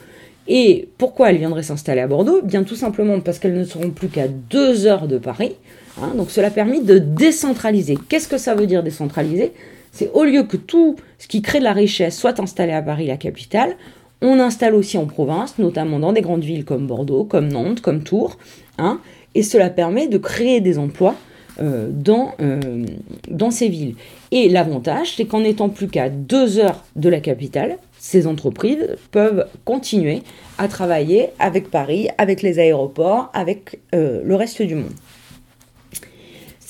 Et 0.48 0.90
pourquoi 0.98 1.30
elles 1.30 1.38
viendraient 1.38 1.64
s'installer 1.64 2.02
à 2.02 2.08
Bordeaux? 2.08 2.42
Bien 2.44 2.64
tout 2.64 2.76
simplement 2.76 3.20
parce 3.22 3.40
qu'elles 3.40 3.58
ne 3.58 3.64
seront 3.64 3.90
plus 3.90 4.10
qu'à 4.10 4.28
deux 4.28 4.86
heures 4.86 5.08
de 5.08 5.18
Paris. 5.18 5.54
Hein. 6.02 6.12
donc 6.16 6.32
cela 6.32 6.50
permet 6.50 6.82
de 6.82 6.98
décentraliser. 6.98 7.98
Qu'est-ce 8.10 8.28
que 8.28 8.38
ça 8.38 8.56
veut 8.56 8.68
dire 8.68 8.84
décentraliser? 8.84 9.54
C'est 9.92 10.10
au 10.14 10.24
lieu 10.24 10.44
que 10.44 10.58
tout 10.58 10.96
ce 11.20 11.28
qui 11.28 11.42
crée 11.42 11.60
de 11.60 11.64
la 11.64 11.74
richesse 11.74 12.18
soit 12.18 12.40
installé 12.40 12.74
à 12.74 12.82
Paris, 12.82 13.08
la 13.08 13.18
capitale, 13.18 13.76
on 14.22 14.40
installe 14.40 14.74
aussi 14.74 14.98
en 14.98 15.06
province, 15.06 15.60
notamment 15.60 16.00
dans 16.00 16.14
des 16.14 16.22
grandes 16.22 16.44
villes 16.44 16.66
comme 16.66 16.88
Bordeaux, 16.88 17.26
comme 17.26 17.50
Nantes, 17.50 17.82
comme 17.82 18.04
Tours. 18.04 18.38
Hein, 18.78 19.00
et 19.36 19.44
cela 19.44 19.70
permet 19.70 20.08
de 20.08 20.18
créer 20.18 20.62
des 20.62 20.80
emplois 20.80 21.16
euh, 21.62 21.90
dans, 21.92 22.34
euh, 22.42 22.86
dans 23.30 23.52
ces 23.52 23.68
villes. 23.68 23.96
Et 24.32 24.50
l'avantage, 24.50 25.16
c'est 25.16 25.26
qu'en 25.26 25.44
étant 25.44 25.70
plus 25.70 25.88
qu'à 25.88 26.10
deux 26.10 26.58
heures 26.58 26.84
de 26.96 27.10
la 27.10 27.20
capitale, 27.20 27.78
ces 28.00 28.26
entreprises 28.26 28.96
peuvent 29.12 29.46
continuer 29.64 30.24
à 30.58 30.68
travailler 30.68 31.30
avec 31.38 31.70
Paris, 31.70 32.08
avec 32.18 32.42
les 32.42 32.58
aéroports, 32.58 33.30
avec 33.34 33.80
euh, 33.94 34.22
le 34.26 34.36
reste 34.36 34.64
du 34.64 34.74
monde. 34.74 34.94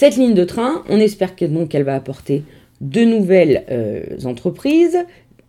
Cette 0.04 0.18
ligne 0.18 0.34
de 0.34 0.44
train, 0.44 0.84
on 0.90 1.00
espère 1.00 1.34
qu'elle 1.34 1.84
va 1.84 1.96
apporter 1.96 2.44
de 2.82 3.06
nouvelles 3.06 3.64
entreprises, 4.26 4.98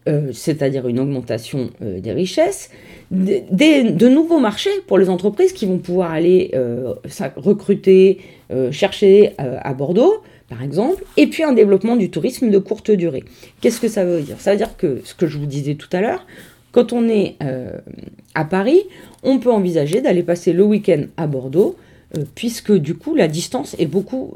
euh, 0.07 0.31
c'est-à-dire 0.33 0.87
une 0.87 1.01
augmentation 1.01 1.71
euh, 1.83 1.99
des 1.99 2.13
richesses, 2.13 2.71
de 3.11 4.09
nouveaux 4.09 4.39
marchés 4.39 4.71
pour 4.87 4.97
les 4.97 5.11
entreprises 5.11 5.53
qui 5.53 5.67
vont 5.67 5.79
pouvoir 5.79 6.13
aller 6.13 6.53
euh, 6.55 6.95
recruter, 7.35 8.21
chercher 8.71 9.33
à 9.39 9.75
Bordeaux, 9.75 10.23
par 10.49 10.63
exemple, 10.63 11.03
et 11.17 11.27
puis 11.27 11.43
un 11.43 11.53
développement 11.53 11.97
du 11.97 12.09
tourisme 12.09 12.49
de 12.49 12.59
courte 12.59 12.93
durée. 12.93 13.25
Qu'est-ce 13.61 13.81
que 13.81 13.89
ça 13.89 14.05
veut 14.05 14.21
dire? 14.21 14.37
Ça 14.41 14.53
veut 14.53 14.57
dire 14.57 14.77
que, 14.77 15.01
ce 15.03 15.17
que 15.17 15.27
je 15.27 15.37
vous 15.37 15.47
disais 15.47 15.75
tout 15.75 15.89
à 15.91 16.01
l'heure, 16.01 16.29
quand 16.71 16.93
on 16.93 17.09
est 17.09 17.39
à 18.37 18.45
Paris, 18.45 18.83
on 19.25 19.41
peut 19.41 19.51
envisager 19.51 20.01
d'aller 20.01 20.23
passer 20.23 20.53
le 20.53 20.63
week-end 20.63 21.07
à 21.17 21.27
Bordeaux, 21.27 21.75
puisque 22.35 22.73
du 22.73 22.95
coup 22.95 23.15
la 23.15 23.29
distance 23.29 23.75
est 23.79 23.87
beaucoup, 23.87 24.35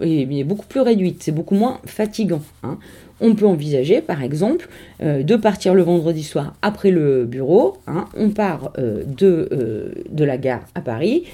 plus 0.68 0.80
réduite, 0.80 1.22
c'est 1.22 1.32
beaucoup 1.32 1.54
moins 1.54 1.80
fatigant. 1.86 2.42
Hein 2.62 2.78
on 3.20 3.34
peut 3.34 3.46
envisager, 3.46 4.00
par 4.00 4.22
exemple, 4.22 4.68
euh, 5.02 5.22
de 5.22 5.36
partir 5.36 5.74
le 5.74 5.82
vendredi 5.82 6.22
soir 6.22 6.54
après 6.62 6.90
le 6.90 7.24
bureau. 7.24 7.78
Hein. 7.86 8.06
on 8.16 8.30
part 8.30 8.72
euh, 8.78 9.02
de, 9.04 9.48
euh, 9.52 9.92
de 10.10 10.24
la 10.24 10.38
gare 10.38 10.62
à 10.74 10.80
Paris 10.80 11.24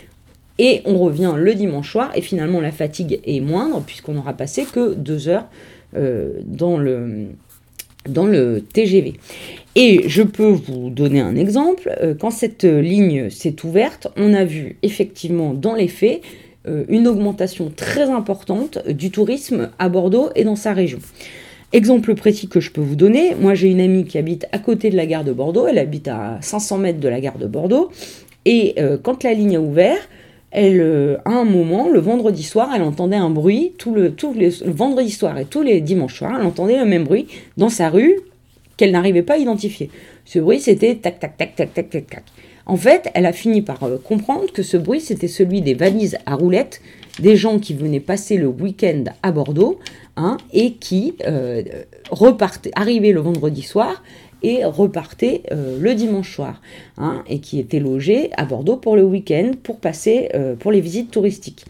et 0.59 0.83
on 0.85 0.99
revient 0.99 1.35
le 1.37 1.55
dimanche 1.55 1.91
soir. 1.91 2.11
Et 2.15 2.23
finalement, 2.23 2.61
la 2.61 2.73
fatigue 2.73 3.21
est 3.25 3.41
moindre 3.41 3.83
puisqu'on 3.85 4.15
n'aura 4.15 4.33
passé 4.33 4.65
que 4.65 4.95
deux 4.95 5.29
heures 5.29 5.47
dans, 6.45 6.77
le, 6.77 7.27
dans 8.09 8.27
le 8.27 8.61
TGV. 8.61 9.15
Et 9.77 10.09
je 10.09 10.23
peux 10.23 10.49
vous 10.49 10.91
donner 10.91 11.21
un 11.21 11.35
exemple. 11.35 11.93
Quand 12.21 12.31
cette 12.31 12.65
ligne 12.65 13.29
s'est 13.29 13.57
ouverte, 13.65 14.07
on 14.17 14.33
a 14.33 14.45
vu 14.45 14.77
effectivement 14.83 15.53
dans 15.53 15.75
les 15.75 15.89
faits 15.89 16.23
une 16.89 17.09
augmentation 17.09 17.73
très 17.75 18.09
importante 18.09 18.87
du 18.89 19.11
tourisme 19.11 19.71
à 19.79 19.89
Bordeaux 19.89 20.31
et 20.37 20.45
dans 20.45 20.57
sa 20.57 20.73
région. 20.73 21.01
Exemple 21.75 22.15
précis 22.15 22.47
que 22.47 22.61
je 22.61 22.71
peux 22.71 22.81
vous 22.81 22.95
donner, 22.95 23.35
moi 23.35 23.55
j'ai 23.55 23.69
une 23.69 23.81
amie 23.81 24.05
qui 24.05 24.17
habite 24.17 24.47
à 24.53 24.61
côté 24.61 24.91
de 24.91 24.97
la 24.97 25.07
gare 25.07 25.25
de 25.25 25.33
Bordeaux, 25.33 25.67
elle 25.67 25.79
habite 25.79 26.07
à 26.07 26.39
500 26.41 26.79
mètres 26.79 27.01
de 27.01 27.09
la 27.09 27.21
gare 27.21 27.37
de 27.37 27.49
Bordeaux, 27.49 27.91
et 28.45 28.75
euh, 28.79 28.97
quand 28.97 29.25
la 29.25 29.35
ligne 29.35 29.57
a 29.57 29.61
ouvert, 29.61 29.99
elle, 30.53 30.81
euh, 30.81 31.17
à 31.25 31.33
un 31.33 31.43
moment, 31.43 31.89
le 31.89 31.99
vendredi 31.99 32.45
soir, 32.45 32.71
elle 32.77 32.83
entendait 32.83 33.17
un 33.17 33.29
bruit, 33.29 33.73
tout 33.77 33.93
le, 33.93 34.15
le 34.15 34.71
vendredi 34.71 35.11
soir 35.11 35.37
et 35.37 35.47
tous 35.47 35.63
les 35.63 35.81
dimanches 35.81 36.19
soirs, 36.19 36.37
elle 36.39 36.47
entendait 36.47 36.79
le 36.79 36.85
même 36.85 37.03
bruit 37.03 37.27
dans 37.57 37.71
sa 37.71 37.89
rue 37.89 38.21
qu'elle 38.77 38.93
n'arrivait 38.93 39.23
pas 39.23 39.35
à 39.35 39.39
identifier. 39.39 39.91
Ce 40.25 40.39
bruit, 40.39 40.61
c'était 40.61 40.97
tac, 40.97 41.19
tac, 41.19 41.37
tac, 41.37 41.55
tac, 41.55 41.73
tac, 41.73 41.91
tac. 41.91 42.25
En 42.67 42.77
fait, 42.77 43.11
elle 43.15 43.27
a 43.27 43.33
fini 43.33 43.63
par 43.63 43.83
euh, 43.83 43.99
comprendre 43.99 44.51
que 44.53 44.63
ce 44.63 44.77
bruit, 44.77 45.01
c'était 45.01 45.29
celui 45.29 45.61
des 45.61 45.75
valises 45.75 46.17
à 46.27 46.35
roulettes 46.35 46.81
des 47.21 47.37
gens 47.37 47.59
qui 47.59 47.75
venaient 47.75 48.01
passer 48.01 48.37
le 48.37 48.49
week-end 48.49 49.05
à 49.23 49.31
Bordeaux 49.31 49.79
hein, 50.17 50.37
et 50.53 50.73
qui 50.73 51.15
euh, 51.27 51.63
repartaient, 52.11 52.73
arrivaient 52.75 53.13
le 53.13 53.21
vendredi 53.21 53.63
soir 53.63 54.03
et 54.43 54.65
repartaient 54.65 55.43
euh, 55.53 55.79
le 55.79 55.95
dimanche 55.95 56.35
soir, 56.35 56.61
hein, 56.99 57.23
et 57.29 57.39
qui 57.39 57.59
étaient 57.61 57.81
logés 57.81 58.31
à 58.37 58.45
Bordeaux 58.45 58.77
pour 58.77 58.97
le 58.97 59.05
week-end, 59.05 59.53
pour 59.63 59.79
passer 59.79 60.29
pour 60.59 60.73
les 60.73 60.81
visites 60.81 61.11
touristiques. 61.11 61.65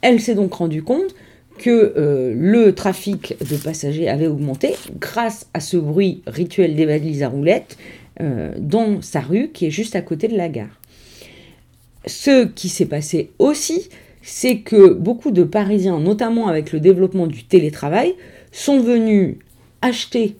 Elle 0.00 0.20
s'est 0.20 0.34
donc 0.34 0.54
rendue 0.54 0.82
compte 0.82 1.14
que 1.58 2.34
le 2.36 2.74
trafic 2.74 3.36
de 3.48 3.56
passagers 3.56 4.08
avait 4.08 4.26
augmenté 4.26 4.74
grâce 5.00 5.46
à 5.54 5.60
ce 5.60 5.76
bruit 5.76 6.22
rituel 6.26 6.76
des 6.76 6.86
valises 6.86 7.22
à 7.22 7.28
roulettes 7.28 7.76
dans 8.20 9.02
sa 9.02 9.20
rue 9.20 9.48
qui 9.48 9.66
est 9.66 9.70
juste 9.70 9.96
à 9.96 10.02
côté 10.02 10.28
de 10.28 10.36
la 10.36 10.48
gare. 10.48 10.80
Ce 12.06 12.44
qui 12.46 12.68
s'est 12.68 12.86
passé 12.86 13.30
aussi, 13.38 13.88
c'est 14.22 14.58
que 14.58 14.92
beaucoup 14.92 15.30
de 15.30 15.44
Parisiens, 15.44 16.00
notamment 16.00 16.48
avec 16.48 16.72
le 16.72 16.80
développement 16.80 17.26
du 17.26 17.44
télétravail, 17.44 18.14
sont 18.52 18.80
venus 18.80 19.36
acheter, 19.82 20.36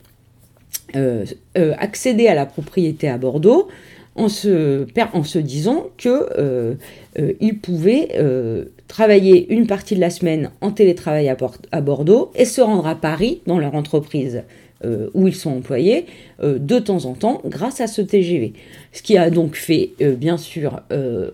euh, 0.97 1.25
euh, 1.57 1.75
accéder 1.79 2.29
à 2.29 2.35
la 2.35 2.47
propriété 2.47 3.09
à 3.09 3.19
Bordeaux 3.19 3.69
en 4.15 4.29
se, 4.29 4.87
en 5.13 5.25
se 5.25 5.39
disant 5.39 5.89
qu'ils 5.99 6.11
euh, 6.39 6.75
pouvaient 7.63 8.09
travailler 8.89 9.53
une 9.53 9.67
partie 9.67 9.95
de 9.95 10.01
la 10.01 10.11
semaine 10.11 10.51
en 10.61 10.71
télétravail 10.71 11.29
à 11.29 11.81
Bordeaux 11.81 12.31
et 12.35 12.45
se 12.45 12.61
rendre 12.61 12.87
à 12.87 12.95
Paris 12.95 13.41
dans 13.47 13.59
leur 13.59 13.75
entreprise 13.75 14.43
euh, 14.85 15.09
où 15.15 15.27
ils 15.27 15.35
sont 15.35 15.57
employés 15.57 16.05
euh, 16.43 16.59
de 16.59 16.79
temps 16.79 17.07
en 17.07 17.15
temps 17.15 17.41
grâce 17.47 17.81
à 17.81 17.87
ce 17.87 18.03
TGV. 18.03 18.53
Ce 18.93 19.03
qui 19.03 19.17
a 19.17 19.31
donc 19.31 19.55
fait, 19.55 19.93
euh, 20.03 20.15
bien 20.15 20.37
sûr, 20.37 20.83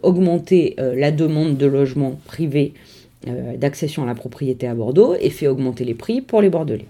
augmenter 0.03 0.77
la 0.79 1.11
demande 1.11 1.57
de 1.57 1.67
logements 1.67 2.21
privés 2.25 2.73
d'accession 3.57 4.05
à 4.05 4.07
la 4.07 4.15
propriété 4.15 4.67
à 4.67 4.75
Bordeaux 4.75 5.15
et 5.21 5.31
fait 5.31 5.49
augmenter 5.49 5.85
les 5.85 5.95
prix 5.95 6.21
pour 6.21 6.41
les 6.41 6.51
Bordelais. 6.51 6.87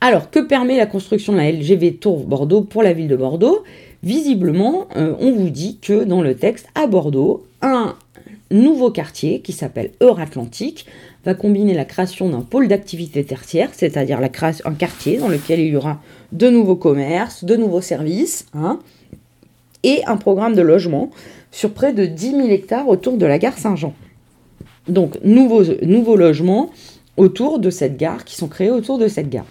Alors, 0.00 0.30
que 0.30 0.40
permet 0.40 0.76
la 0.76 0.86
construction 0.86 1.32
de 1.32 1.38
la 1.38 1.50
LGV 1.50 1.94
Tour 1.94 2.24
Bordeaux 2.24 2.62
pour 2.62 2.82
la 2.82 2.92
ville 2.92 3.08
de 3.08 3.16
Bordeaux? 3.16 3.64
Visiblement, 4.02 4.86
on 4.94 5.32
vous 5.32 5.48
dit 5.48 5.78
que 5.80 6.04
dans 6.04 6.20
le 6.20 6.34
texte, 6.34 6.68
à 6.74 6.86
Bordeaux, 6.86 7.46
un 7.62 7.96
nouveau 8.50 8.90
quartier 8.90 9.40
qui 9.40 9.52
s'appelle 9.52 9.90
Euratlantique 10.00 10.86
va 11.24 11.34
combiner 11.34 11.74
la 11.74 11.84
création 11.84 12.28
d'un 12.28 12.40
pôle 12.40 12.68
d'activité 12.68 13.24
tertiaire, 13.24 13.70
c'est-à-dire 13.72 14.20
un 14.20 14.74
quartier 14.74 15.18
dans 15.18 15.28
lequel 15.28 15.60
il 15.60 15.68
y 15.68 15.76
aura 15.76 16.00
de 16.32 16.48
nouveaux 16.48 16.76
commerces, 16.76 17.44
de 17.44 17.56
nouveaux 17.56 17.80
services, 17.80 18.46
hein, 18.54 18.78
et 19.82 20.04
un 20.06 20.16
programme 20.16 20.54
de 20.54 20.62
logement 20.62 21.10
sur 21.50 21.72
près 21.72 21.92
de 21.92 22.06
10 22.06 22.30
000 22.30 22.48
hectares 22.48 22.88
autour 22.88 23.16
de 23.16 23.26
la 23.26 23.38
gare 23.38 23.58
Saint-Jean. 23.58 23.94
Donc, 24.88 25.18
nouveaux, 25.24 25.64
nouveaux 25.82 26.16
logements 26.16 26.70
autour 27.16 27.58
de 27.58 27.70
cette 27.70 27.96
gare, 27.96 28.24
qui 28.24 28.36
sont 28.36 28.48
créés 28.48 28.70
autour 28.70 28.98
de 28.98 29.08
cette 29.08 29.30
gare. 29.30 29.46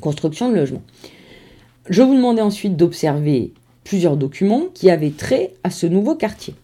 Construction 0.00 0.50
de 0.50 0.56
logements. 0.56 0.82
Je 1.88 2.02
vous 2.02 2.14
demandais 2.14 2.42
ensuite 2.42 2.76
d'observer 2.76 3.52
plusieurs 3.84 4.16
documents 4.16 4.64
qui 4.72 4.90
avaient 4.90 5.10
trait 5.10 5.52
à 5.64 5.70
ce 5.70 5.86
nouveau 5.86 6.14
quartier. 6.14 6.54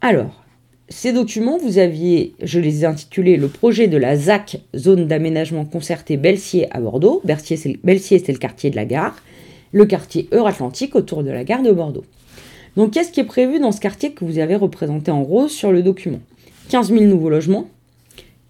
Alors, 0.00 0.43
ces 0.90 1.14
documents, 1.14 1.56
vous 1.56 1.78
aviez, 1.78 2.34
je 2.42 2.60
les 2.60 2.82
ai 2.82 2.86
intitulés 2.86 3.36
le 3.36 3.48
projet 3.48 3.86
de 3.86 3.96
la 3.96 4.16
ZAC, 4.16 4.60
zone 4.76 5.06
d'aménagement 5.06 5.64
concerté 5.64 6.18
Belsier 6.18 6.68
à 6.76 6.80
Bordeaux. 6.80 7.22
Belsier, 7.24 7.56
c'est 7.56 8.32
le 8.32 8.38
quartier 8.38 8.70
de 8.70 8.76
la 8.76 8.84
gare. 8.84 9.16
Le 9.72 9.86
quartier 9.86 10.28
Euratlantique 10.32 10.94
autour 10.94 11.24
de 11.24 11.30
la 11.30 11.42
gare 11.42 11.62
de 11.62 11.72
Bordeaux. 11.72 12.04
Donc, 12.76 12.92
qu'est-ce 12.92 13.12
qui 13.12 13.20
est 13.20 13.24
prévu 13.24 13.60
dans 13.60 13.72
ce 13.72 13.80
quartier 13.80 14.12
que 14.12 14.24
vous 14.24 14.38
avez 14.38 14.56
représenté 14.56 15.10
en 15.10 15.22
rose 15.22 15.52
sur 15.52 15.72
le 15.72 15.82
document? 15.82 16.20
15 16.68 16.90
000 16.90 17.04
nouveaux 17.04 17.30
logements, 17.30 17.68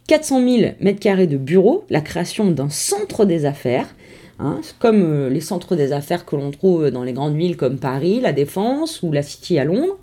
400 0.08 0.40
000 0.40 0.72
m2 0.82 1.26
de 1.26 1.36
bureaux, 1.36 1.84
la 1.88 2.00
création 2.00 2.50
d'un 2.50 2.68
centre 2.68 3.24
des 3.24 3.44
affaires, 3.44 3.94
hein, 4.38 4.60
comme 4.78 5.02
euh, 5.02 5.28
les 5.30 5.40
centres 5.40 5.76
des 5.76 5.92
affaires 5.92 6.24
que 6.24 6.36
l'on 6.36 6.50
trouve 6.50 6.90
dans 6.90 7.04
les 7.04 7.12
grandes 7.12 7.36
villes 7.36 7.56
comme 7.56 7.78
Paris, 7.78 8.20
la 8.20 8.32
Défense 8.32 9.02
ou 9.02 9.12
la 9.12 9.22
City 9.22 9.58
à 9.58 9.64
Londres 9.64 9.98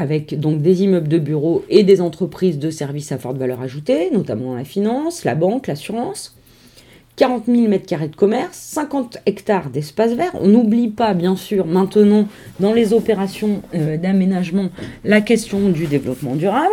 avec 0.00 0.40
donc 0.40 0.62
des 0.62 0.82
immeubles 0.82 1.08
de 1.08 1.18
bureaux 1.18 1.62
et 1.68 1.82
des 1.82 2.00
entreprises 2.00 2.58
de 2.58 2.70
services 2.70 3.12
à 3.12 3.18
forte 3.18 3.36
valeur 3.36 3.60
ajoutée, 3.60 4.10
notamment 4.10 4.54
la 4.54 4.64
finance, 4.64 5.24
la 5.24 5.34
banque, 5.34 5.66
l'assurance. 5.66 6.34
40 7.16 7.44
000 7.46 7.66
m2 7.66 8.10
de 8.10 8.16
commerce, 8.16 8.56
50 8.56 9.18
hectares 9.26 9.68
d'espace 9.68 10.14
vert. 10.14 10.32
On 10.40 10.48
n'oublie 10.48 10.88
pas, 10.88 11.12
bien 11.12 11.36
sûr, 11.36 11.66
maintenant, 11.66 12.26
dans 12.60 12.72
les 12.72 12.94
opérations 12.94 13.60
euh, 13.74 13.98
d'aménagement, 13.98 14.70
la 15.04 15.20
question 15.20 15.68
du 15.68 15.86
développement 15.86 16.34
durable. 16.34 16.72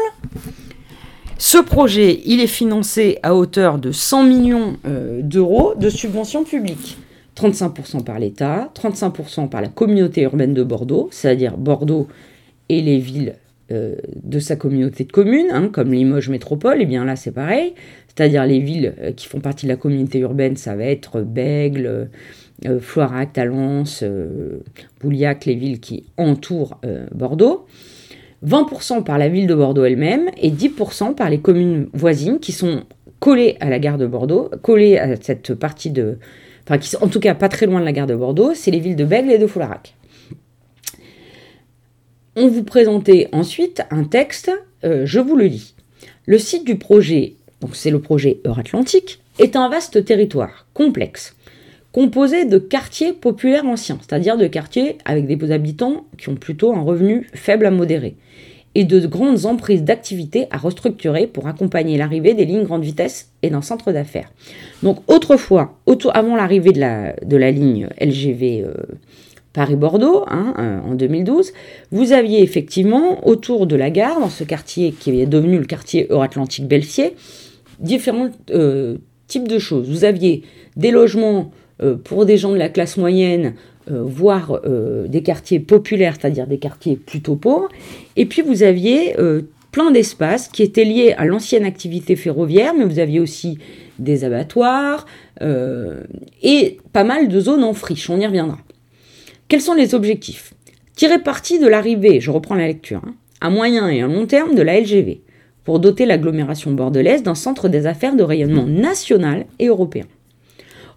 Ce 1.38 1.58
projet, 1.58 2.22
il 2.24 2.40
est 2.40 2.48
financé 2.48 3.20
à 3.24 3.36
hauteur 3.36 3.78
de 3.78 3.92
100 3.92 4.24
millions 4.24 4.78
euh, 4.86 5.22
d'euros 5.22 5.74
de 5.78 5.90
subventions 5.90 6.46
publiques. 6.46 6.98
35% 7.36 8.06
par 8.06 8.18
l'État, 8.18 8.72
35% 8.74 9.50
par 9.50 9.62
la 9.62 9.68
communauté 9.68 10.22
urbaine 10.22 10.54
de 10.54 10.64
Bordeaux, 10.64 11.10
c'est-à-dire 11.12 11.58
Bordeaux 11.58 12.08
et 12.70 12.82
les 12.82 12.98
villes 12.98 13.36
euh, 13.70 13.96
de 14.24 14.40
sa 14.40 14.56
communauté 14.56 15.04
de 15.04 15.12
communes, 15.12 15.50
hein, 15.52 15.70
comme 15.70 15.92
Limoges 15.92 16.30
Métropole, 16.30 16.82
et 16.82 16.86
bien 16.86 17.04
là 17.04 17.18
c'est 17.18 17.34
pareil, 17.34 17.74
c'est-à-dire 18.08 18.46
les 18.46 18.60
villes 18.60 18.94
euh, 19.02 19.12
qui 19.12 19.28
font 19.28 19.42
partie 19.42 19.66
de 19.66 19.72
la 19.72 19.76
communauté 19.76 20.20
urbaine, 20.20 20.56
ça 20.56 20.78
va 20.78 20.86
être 20.86 21.20
Bègle, 21.20 22.10
euh, 22.66 22.80
Floirac, 22.80 23.34
Talence, 23.34 24.06
Bouliac, 25.02 25.44
les 25.44 25.56
villes 25.56 25.82
qui 25.82 26.06
entourent 26.16 26.80
Bordeaux. 27.14 27.66
20% 28.46 29.04
par 29.04 29.18
la 29.18 29.28
ville 29.28 29.48
de 29.48 29.56
Bordeaux 29.56 29.84
elle-même 29.84 30.30
et 30.42 30.50
10% 30.50 31.14
par 31.14 31.30
les 31.30 31.40
communes 31.40 31.90
voisines 31.94 32.40
qui 32.40 32.54
sont 32.54 32.84
collées 33.20 33.58
à 33.60 33.70
la 33.70 33.80
gare 33.80 33.98
de 33.98 34.08
Bordeaux, 34.08 34.50
collées 34.62 34.98
à 34.98 35.16
cette 35.20 35.54
partie 35.56 35.92
de... 35.92 36.20
Enfin, 36.64 36.78
qui 36.78 36.90
sont 36.90 37.04
en 37.04 37.08
tout 37.08 37.20
cas 37.20 37.34
pas 37.34 37.50
très 37.50 37.66
loin 37.66 37.80
de 37.80 37.86
la 37.86 37.92
gare 37.92 38.08
de 38.08 38.16
Bordeaux, 38.16 38.54
c'est 38.54 38.72
les 38.72 38.80
villes 38.80 38.96
de 38.96 39.06
Bègle 39.06 39.32
et 39.32 39.38
de 39.38 39.48
Floirac. 39.48 39.96
On 42.40 42.50
vous 42.50 42.64
présentait 42.64 43.30
ensuite 43.32 43.82
un 43.90 44.04
texte, 44.04 44.52
euh, 44.84 45.08
je 45.08 45.20
vous 45.20 45.36
le 45.36 45.46
lis. 45.46 45.74
Le 46.28 46.38
site 46.38 46.66
du 46.66 46.76
projet, 46.76 47.34
donc 47.62 47.76
c'est 47.76 47.90
le 47.90 48.00
projet 48.00 48.42
Euratlantique, 48.46 49.22
est 49.40 49.56
un 49.56 49.68
vaste 49.70 50.06
territoire 50.06 50.68
complexe, 50.76 51.36
composé 51.92 52.46
de 52.46 52.60
quartiers 52.60 53.12
populaires 53.12 53.66
anciens, 53.66 53.98
c'est-à-dire 54.00 54.38
de 54.38 54.46
quartiers 54.46 55.00
avec 55.04 55.26
des 55.26 55.52
habitants 55.52 56.06
qui 56.20 56.30
ont 56.30 56.36
plutôt 56.36 56.76
un 56.76 56.82
revenu 56.82 57.28
faible 57.34 57.66
à 57.66 57.72
modéré, 57.72 58.16
et 58.76 58.84
de 58.84 59.08
grandes 59.08 59.48
emprises 59.48 59.82
d'activités 59.82 60.46
à 60.52 60.58
restructurer 60.58 61.26
pour 61.26 61.48
accompagner 61.48 61.98
l'arrivée 61.98 62.36
des 62.36 62.46
lignes 62.46 62.66
grande 62.66 62.84
vitesse 62.84 63.32
et 63.42 63.50
d'un 63.50 63.64
centre 63.64 63.92
d'affaires. 63.92 64.32
Donc 64.84 65.00
autrefois, 65.08 65.80
avant 66.14 66.36
l'arrivée 66.36 66.72
de 66.72 67.36
la, 67.38 67.52
ligne 67.52 67.90
LGV 68.00 68.62
euh, 68.62 68.74
Paris-Bordeaux, 69.58 70.24
hein, 70.28 70.54
euh, 70.60 70.80
en 70.88 70.94
2012, 70.94 71.52
vous 71.92 72.12
aviez 72.12 72.44
effectivement 72.44 73.28
autour 73.28 73.66
de 73.66 73.76
la 73.76 73.90
gare, 73.90 74.20
dans 74.20 74.30
ce 74.30 74.44
quartier 74.44 74.92
qui 74.92 75.20
est 75.20 75.26
devenu 75.26 75.58
le 75.58 75.66
quartier 75.66 76.06
Euratlantique-Belsier, 76.12 77.16
différents 77.80 78.30
euh, 78.52 78.98
types 79.26 79.48
de 79.48 79.58
choses. 79.58 79.90
Vous 79.90 80.06
aviez 80.06 80.44
des 80.76 80.92
logements 80.92 81.52
euh, 81.82 81.96
pour 81.96 82.28
des 82.28 82.38
gens 82.38 82.52
de 82.52 82.58
la 82.58 82.70
classe 82.70 82.98
moyenne, 82.98 83.56
voire 83.90 84.60
des 85.08 85.24
quartiers 85.24 85.62
populaires, 85.62 86.18
c'est-à-dire 86.20 86.46
des 86.46 86.58
quartiers 86.58 86.98
plutôt 86.98 87.38
pauvres, 87.38 87.70
et 88.18 88.26
puis 88.26 88.42
vous 88.42 88.64
aviez 88.64 89.16
plein 89.72 89.92
d'espaces 89.92 90.50
qui 90.50 90.62
étaient 90.62 90.84
liés 90.84 91.16
à 91.18 91.24
l'ancienne 91.24 91.64
activité 91.64 92.18
ferroviaire, 92.18 92.74
mais 92.78 92.84
vous 92.84 93.00
aviez 93.00 93.22
aussi 93.22 93.60
des 93.98 94.26
abattoirs 94.26 95.06
et 95.40 96.80
pas 96.92 97.06
mal 97.06 97.30
de 97.30 97.40
zones 97.40 97.64
en 97.64 97.74
friche, 97.74 98.10
on 98.10 98.20
y 98.20 98.26
reviendra. 98.26 98.58
Quels 99.48 99.62
sont 99.62 99.76
les 99.76 99.96
objectifs? 99.96 100.54
Tirer 100.98 101.20
parti 101.20 101.58
de 101.58 101.68
l'arrivée, 101.68 102.20
je 102.20 102.32
reprends 102.32 102.56
la 102.56 102.68
lecture, 102.68 103.02
hein, 103.06 103.16
à 103.40 103.50
moyen 103.50 103.88
et 103.88 104.02
à 104.02 104.08
long 104.08 104.26
terme 104.26 104.56
de 104.56 104.62
la 104.62 104.78
LGV, 104.78 105.22
pour 105.64 105.80
doter 105.80 106.06
l'agglomération 106.06 106.72
bordelaise 106.72 107.24
d'un 107.24 107.34
centre 107.34 107.70
des 107.70 107.86
affaires 107.86 108.18
de 108.18 108.24
rayonnement 108.24 108.66
national 108.66 109.46
et 109.60 109.68
européen. 109.68 110.04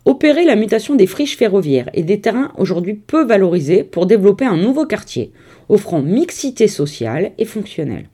Opérer 0.05 0.45
la 0.45 0.57
mutation 0.57 0.97
des 0.97 1.07
friches 1.07 1.37
ferroviaires 1.37 1.91
et 1.95 2.03
des 2.03 2.21
terrains 2.21 2.51
aujourd'hui 2.59 2.95
peu 2.95 3.25
valorisés 3.25 3.85
pour 3.85 4.07
développer 4.07 4.47
un 4.47 4.57
nouveau 4.57 4.85
quartier, 4.85 5.31
offrant 5.69 6.03
mixité 6.03 6.67
sociale 6.67 7.31
et 7.39 7.45
fonctionnelle. 7.45 8.09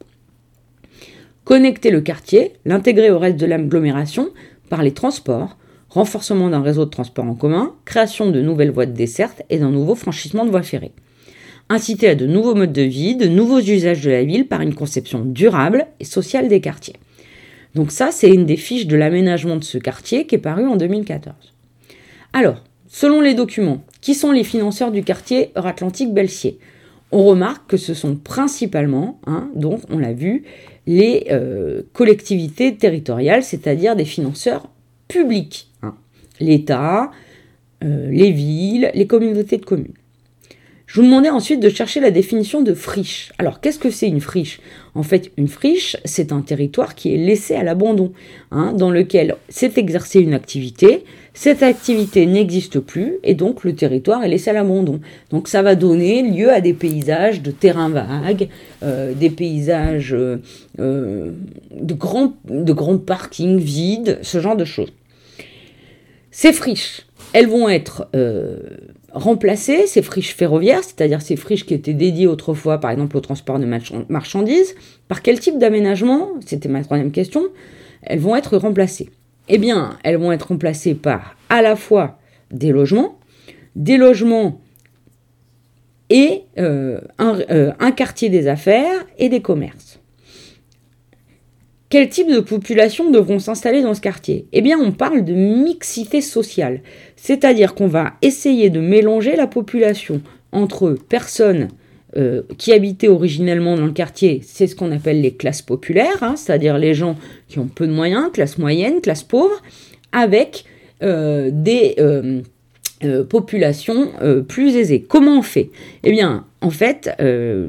Connecter 1.44 1.90
le 1.90 2.02
quartier, 2.02 2.52
l'intégrer 2.66 3.10
au 3.10 3.18
reste 3.18 3.38
de 3.38 3.46
l'agglomération 3.46 4.28
par 4.68 4.82
les 4.82 4.92
transports, 4.92 5.56
renforcement 5.96 6.50
d'un 6.50 6.60
réseau 6.60 6.84
de 6.84 6.90
transport 6.90 7.24
en 7.24 7.34
commun, 7.34 7.74
création 7.86 8.30
de 8.30 8.42
nouvelles 8.42 8.70
voies 8.70 8.84
de 8.84 8.92
desserte 8.92 9.42
et 9.48 9.58
d'un 9.58 9.70
nouveau 9.70 9.94
franchissement 9.94 10.44
de 10.44 10.50
voies 10.50 10.62
ferrées. 10.62 10.92
Inciter 11.70 12.10
à 12.10 12.14
de 12.14 12.26
nouveaux 12.26 12.54
modes 12.54 12.74
de 12.74 12.82
vie, 12.82 13.16
de 13.16 13.26
nouveaux 13.26 13.60
usages 13.60 14.02
de 14.02 14.10
la 14.10 14.22
ville 14.22 14.46
par 14.46 14.60
une 14.60 14.74
conception 14.74 15.24
durable 15.24 15.86
et 15.98 16.04
sociale 16.04 16.48
des 16.48 16.60
quartiers. 16.60 16.96
Donc 17.74 17.90
ça, 17.92 18.10
c'est 18.12 18.28
une 18.28 18.44
des 18.44 18.58
fiches 18.58 18.86
de 18.86 18.94
l'aménagement 18.96 19.56
de 19.56 19.64
ce 19.64 19.78
quartier 19.78 20.26
qui 20.26 20.34
est 20.34 20.38
paru 20.38 20.66
en 20.66 20.76
2014. 20.76 21.34
Alors, 22.34 22.62
selon 22.86 23.22
les 23.22 23.34
documents, 23.34 23.82
qui 24.02 24.14
sont 24.14 24.32
les 24.32 24.44
financeurs 24.44 24.92
du 24.92 25.02
quartier 25.02 25.50
Atlantique-Belsier 25.54 26.58
On 27.10 27.24
remarque 27.24 27.70
que 27.70 27.78
ce 27.78 27.94
sont 27.94 28.16
principalement, 28.16 29.18
hein, 29.26 29.50
donc 29.54 29.80
on 29.88 29.98
l'a 29.98 30.12
vu, 30.12 30.44
les 30.86 31.28
euh, 31.30 31.82
collectivités 31.94 32.76
territoriales, 32.76 33.42
c'est-à-dire 33.42 33.96
des 33.96 34.04
financeurs 34.04 34.68
publics 35.08 35.68
l'État, 36.40 37.10
euh, 37.84 38.10
les 38.10 38.30
villes, 38.30 38.90
les 38.94 39.06
communautés 39.06 39.58
de 39.58 39.64
communes. 39.64 39.94
Je 40.86 41.00
vous 41.00 41.06
demandais 41.06 41.30
ensuite 41.30 41.58
de 41.58 41.68
chercher 41.68 41.98
la 41.98 42.12
définition 42.12 42.62
de 42.62 42.72
friche. 42.72 43.32
Alors, 43.38 43.60
qu'est-ce 43.60 43.80
que 43.80 43.90
c'est 43.90 44.06
une 44.06 44.20
friche? 44.20 44.60
En 44.94 45.02
fait, 45.02 45.32
une 45.36 45.48
friche, 45.48 45.96
c'est 46.04 46.30
un 46.30 46.42
territoire 46.42 46.94
qui 46.94 47.12
est 47.12 47.16
laissé 47.16 47.56
à 47.56 47.64
l'abandon, 47.64 48.12
hein, 48.52 48.72
dans 48.72 48.92
lequel 48.92 49.34
s'est 49.48 49.72
exercée 49.76 50.20
une 50.20 50.32
activité. 50.32 51.04
Cette 51.34 51.64
activité 51.64 52.24
n'existe 52.24 52.78
plus 52.78 53.16
et 53.24 53.34
donc 53.34 53.64
le 53.64 53.74
territoire 53.74 54.22
est 54.22 54.28
laissé 54.28 54.50
à 54.50 54.52
l'abandon. 54.52 55.00
Donc, 55.30 55.48
ça 55.48 55.60
va 55.60 55.74
donner 55.74 56.22
lieu 56.22 56.52
à 56.52 56.60
des 56.60 56.72
paysages 56.72 57.42
de 57.42 57.50
terrains 57.50 57.90
vagues, 57.90 58.48
euh, 58.84 59.12
des 59.12 59.30
paysages 59.30 60.14
euh, 60.14 60.38
de, 60.78 61.94
grands, 61.94 62.34
de 62.48 62.72
grands 62.72 62.98
parkings 62.98 63.58
vides, 63.58 64.20
ce 64.22 64.40
genre 64.40 64.56
de 64.56 64.64
choses. 64.64 64.92
Ces 66.38 66.52
friches, 66.52 67.06
elles 67.32 67.48
vont 67.48 67.66
être 67.66 68.08
euh, 68.14 68.58
remplacées, 69.10 69.86
ces 69.86 70.02
friches 70.02 70.34
ferroviaires, 70.34 70.84
c'est-à-dire 70.84 71.22
ces 71.22 71.34
friches 71.34 71.64
qui 71.64 71.72
étaient 71.72 71.94
dédiées 71.94 72.26
autrefois, 72.26 72.76
par 72.76 72.90
exemple, 72.90 73.16
au 73.16 73.20
transport 73.20 73.58
de 73.58 73.64
marchandises, 74.10 74.74
par 75.08 75.22
quel 75.22 75.40
type 75.40 75.56
d'aménagement 75.58 76.32
C'était 76.44 76.68
ma 76.68 76.84
troisième 76.84 77.10
question. 77.10 77.44
Elles 78.02 78.18
vont 78.18 78.36
être 78.36 78.58
remplacées? 78.58 79.08
Eh 79.48 79.56
bien, 79.56 79.96
elles 80.04 80.18
vont 80.18 80.30
être 80.30 80.48
remplacées 80.48 80.94
par 80.94 81.36
à 81.48 81.62
la 81.62 81.74
fois 81.74 82.18
des 82.50 82.70
logements, 82.70 83.18
des 83.74 83.96
logements 83.96 84.60
et 86.10 86.42
euh, 86.58 87.00
euh, 87.18 87.72
un 87.80 87.92
quartier 87.92 88.28
des 88.28 88.46
affaires 88.46 89.06
et 89.16 89.30
des 89.30 89.40
commerces. 89.40 89.85
Quel 91.88 92.08
type 92.08 92.28
de 92.28 92.40
population 92.40 93.10
devront 93.12 93.38
s'installer 93.38 93.82
dans 93.82 93.94
ce 93.94 94.00
quartier? 94.00 94.46
Eh 94.52 94.60
bien, 94.60 94.76
on 94.78 94.90
parle 94.90 95.24
de 95.24 95.34
mixité 95.34 96.20
sociale, 96.20 96.80
c'est-à-dire 97.14 97.74
qu'on 97.74 97.86
va 97.86 98.14
essayer 98.22 98.70
de 98.70 98.80
mélanger 98.80 99.36
la 99.36 99.46
population 99.46 100.20
entre 100.50 100.96
personnes 101.08 101.68
euh, 102.16 102.42
qui 102.56 102.72
habitaient 102.72 103.08
originellement 103.08 103.76
dans 103.76 103.84
le 103.84 103.92
quartier, 103.92 104.40
c'est 104.42 104.66
ce 104.66 104.74
qu'on 104.74 104.90
appelle 104.90 105.20
les 105.20 105.34
classes 105.34 105.62
populaires, 105.62 106.22
hein, 106.22 106.34
c'est-à-dire 106.36 106.78
les 106.78 106.94
gens 106.94 107.14
qui 107.46 107.58
ont 107.58 107.66
peu 107.66 107.86
de 107.86 107.92
moyens, 107.92 108.32
classe 108.32 108.58
moyenne, 108.58 109.00
classe 109.00 109.22
pauvre, 109.22 109.62
avec 110.12 110.64
euh, 111.02 111.50
des 111.52 111.94
euh, 111.98 112.42
populations 113.28 114.12
plus 114.48 114.76
aisées. 114.76 115.04
Comment 115.06 115.38
on 115.38 115.42
fait? 115.42 115.70
Eh 116.02 116.10
bien, 116.10 116.46
en 116.62 116.70
fait, 116.70 117.10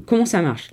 comment 0.06 0.26
ça 0.26 0.42
marche? 0.42 0.72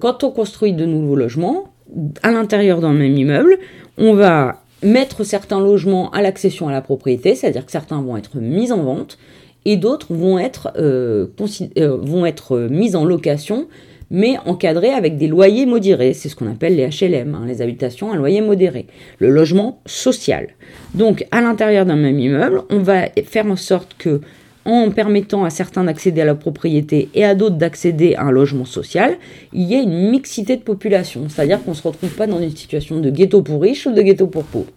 Quand 0.00 0.24
on 0.24 0.32
construit 0.32 0.72
de 0.72 0.84
nouveaux 0.84 1.14
logements, 1.14 1.72
à 2.22 2.30
l'intérieur 2.30 2.80
d'un 2.80 2.92
même 2.92 3.16
immeuble, 3.16 3.58
on 3.98 4.14
va 4.14 4.62
mettre 4.82 5.24
certains 5.24 5.60
logements 5.60 6.10
à 6.10 6.22
l'accession 6.22 6.68
à 6.68 6.72
la 6.72 6.80
propriété, 6.80 7.34
c'est-à-dire 7.34 7.64
que 7.64 7.72
certains 7.72 8.00
vont 8.00 8.16
être 8.16 8.38
mis 8.38 8.72
en 8.72 8.82
vente 8.82 9.18
et 9.64 9.76
d'autres 9.76 10.14
vont, 10.14 10.38
être, 10.38 10.72
euh, 10.76 11.26
euh, 11.78 12.24
être 12.24 12.58
mis 12.70 12.94
en 12.94 13.04
location, 13.04 13.66
mais 14.10 14.36
encadrés 14.44 14.90
avec 14.90 15.16
des 15.16 15.26
loyers 15.26 15.66
modérés. 15.66 16.14
C'est 16.14 16.28
ce 16.28 16.36
qu'on 16.36 16.50
appelle 16.50 16.76
les 16.76 16.88
HLM, 16.88 17.34
hein, 17.34 17.44
les 17.46 17.62
habitations 17.62 18.12
à 18.12 18.16
loyer 18.16 18.40
modéré, 18.40 18.86
le 19.18 19.30
logement 19.30 19.80
social. 19.84 20.50
Donc, 20.94 21.26
à 21.32 21.40
l'intérieur 21.40 21.84
d'un 21.84 21.96
même 21.96 22.20
immeuble, 22.20 22.62
on 22.70 22.78
va 22.78 23.08
faire 23.24 23.46
en 23.46 23.56
sorte 23.56 23.96
que 23.98 24.20
en 24.66 24.90
permettant 24.90 25.44
à 25.44 25.50
certains 25.50 25.84
d'accéder 25.84 26.20
à 26.20 26.24
la 26.24 26.34
propriété 26.34 27.08
et 27.14 27.24
à 27.24 27.34
d'autres 27.34 27.56
d'accéder 27.56 28.14
à 28.16 28.24
un 28.24 28.30
logement 28.30 28.64
social, 28.64 29.16
il 29.52 29.62
y 29.62 29.74
a 29.74 29.80
une 29.80 30.10
mixité 30.10 30.56
de 30.56 30.62
population. 30.62 31.28
C'est-à-dire 31.28 31.62
qu'on 31.62 31.70
ne 31.70 31.76
se 31.76 31.86
retrouve 31.86 32.10
pas 32.10 32.26
dans 32.26 32.40
une 32.40 32.54
situation 32.54 33.00
de 33.00 33.10
ghetto 33.10 33.42
pour 33.42 33.62
riches 33.62 33.86
ou 33.86 33.92
de 33.92 34.02
ghetto 34.02 34.26
pour 34.26 34.44
pauvres. 34.44 34.72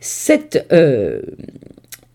Cet 0.00 0.66
euh, 0.72 1.20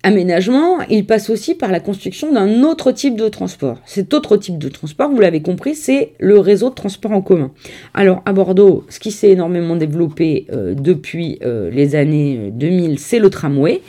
aménagement, 0.03 0.79
il 0.89 1.05
passe 1.05 1.29
aussi 1.29 1.55
par 1.55 1.71
la 1.71 1.79
construction 1.79 2.31
d'un 2.31 2.63
autre 2.63 2.91
type 2.91 3.15
de 3.15 3.29
transport. 3.29 3.77
Cet 3.85 4.13
autre 4.13 4.37
type 4.37 4.57
de 4.57 4.69
transport, 4.69 5.09
vous 5.09 5.19
l'avez 5.19 5.41
compris, 5.41 5.75
c'est 5.75 6.13
le 6.19 6.39
réseau 6.39 6.69
de 6.69 6.75
transport 6.75 7.11
en 7.11 7.21
commun. 7.21 7.51
Alors 7.93 8.21
à 8.25 8.33
Bordeaux, 8.33 8.85
ce 8.89 8.99
qui 8.99 9.11
s'est 9.11 9.29
énormément 9.29 9.75
développé 9.75 10.47
euh, 10.51 10.73
depuis 10.73 11.39
euh, 11.43 11.69
les 11.69 11.95
années 11.95 12.51
2000, 12.53 12.97
c'est 12.99 13.19
le 13.19 13.29
tramway. 13.29 13.81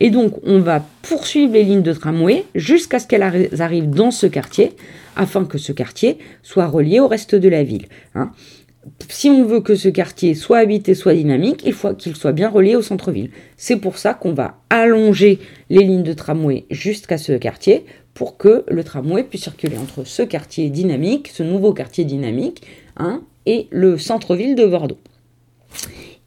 Et 0.00 0.10
donc, 0.10 0.34
on 0.44 0.60
va 0.60 0.84
poursuivre 1.02 1.52
les 1.52 1.62
lignes 1.62 1.82
de 1.82 1.92
tramway 1.92 2.44
jusqu'à 2.54 2.98
ce 2.98 3.06
qu'elles 3.06 3.60
arrivent 3.60 3.90
dans 3.90 4.10
ce 4.10 4.26
quartier, 4.26 4.72
afin 5.14 5.44
que 5.44 5.58
ce 5.58 5.72
quartier 5.72 6.18
soit 6.42 6.66
relié 6.66 7.00
au 7.00 7.06
reste 7.06 7.34
de 7.34 7.48
la 7.48 7.62
ville. 7.62 7.86
Hein. 8.14 8.32
Si 9.10 9.28
on 9.28 9.44
veut 9.44 9.60
que 9.60 9.74
ce 9.74 9.90
quartier 9.90 10.34
soit 10.34 10.58
habité, 10.58 10.94
soit 10.94 11.14
dynamique, 11.14 11.62
il 11.66 11.74
faut 11.74 11.92
qu'il 11.92 12.16
soit 12.16 12.32
bien 12.32 12.48
relié 12.48 12.76
au 12.76 12.82
centre-ville. 12.82 13.30
C'est 13.58 13.76
pour 13.76 13.98
ça 13.98 14.14
qu'on 14.14 14.32
va 14.32 14.56
allonger 14.70 15.38
les 15.68 15.84
lignes 15.84 16.02
de 16.02 16.14
tramway 16.14 16.64
jusqu'à 16.70 17.18
ce 17.18 17.32
quartier 17.32 17.84
pour 18.14 18.38
que 18.38 18.64
le 18.68 18.82
tramway 18.82 19.22
puisse 19.22 19.42
circuler 19.42 19.76
entre 19.76 20.04
ce 20.04 20.22
quartier 20.22 20.70
dynamique, 20.70 21.28
ce 21.28 21.42
nouveau 21.42 21.74
quartier 21.74 22.04
dynamique, 22.04 22.62
hein, 22.96 23.22
et 23.46 23.66
le 23.70 23.98
centre-ville 23.98 24.54
de 24.54 24.66
Bordeaux. 24.66 24.98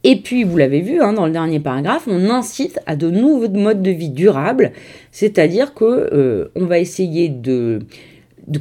Et 0.04 0.18
puis, 0.18 0.44
vous 0.44 0.58
l'avez 0.58 0.82
vu 0.82 1.02
hein, 1.02 1.14
dans 1.14 1.26
le 1.26 1.32
dernier 1.32 1.60
paragraphe, 1.60 2.04
on 2.08 2.30
incite 2.30 2.80
à 2.86 2.96
de 2.96 3.10
nouveaux 3.10 3.50
modes 3.50 3.82
de 3.82 3.92
vie 3.92 4.10
durables, 4.10 4.74
c'est-à-dire 5.12 5.74
que 5.74 5.86
euh, 5.86 6.52
on 6.56 6.66
va 6.66 6.80
essayer 6.80 7.30
de, 7.30 7.80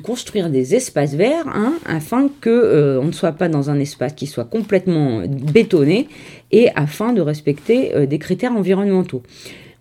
construire 0.04 0.50
des 0.50 0.76
espaces 0.76 1.14
verts 1.14 1.48
hein, 1.48 1.74
afin 1.84 2.30
que 2.40 2.48
euh, 2.48 3.00
on 3.00 3.06
ne 3.06 3.12
soit 3.12 3.32
pas 3.32 3.48
dans 3.48 3.70
un 3.70 3.80
espace 3.80 4.12
qui 4.12 4.28
soit 4.28 4.44
complètement 4.44 5.24
bétonné 5.26 6.06
et 6.52 6.68
afin 6.76 7.12
de 7.12 7.20
respecter 7.20 7.92
euh, 7.92 8.06
des 8.06 8.20
critères 8.20 8.52
environnementaux. 8.52 9.22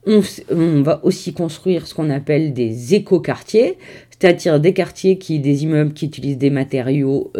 On, 0.07 0.21
on, 0.49 0.81
va 0.81 0.99
aussi 1.03 1.31
construire 1.31 1.85
ce 1.85 1.93
qu'on 1.93 2.09
appelle 2.09 2.53
des 2.53 2.95
éco-quartiers, 2.95 3.77
c'est-à-dire 4.09 4.59
des 4.59 4.73
quartiers 4.73 5.19
qui, 5.19 5.37
des 5.37 5.61
immeubles 5.61 5.93
qui 5.93 6.07
utilisent 6.07 6.39
des 6.39 6.49
matériaux 6.49 7.31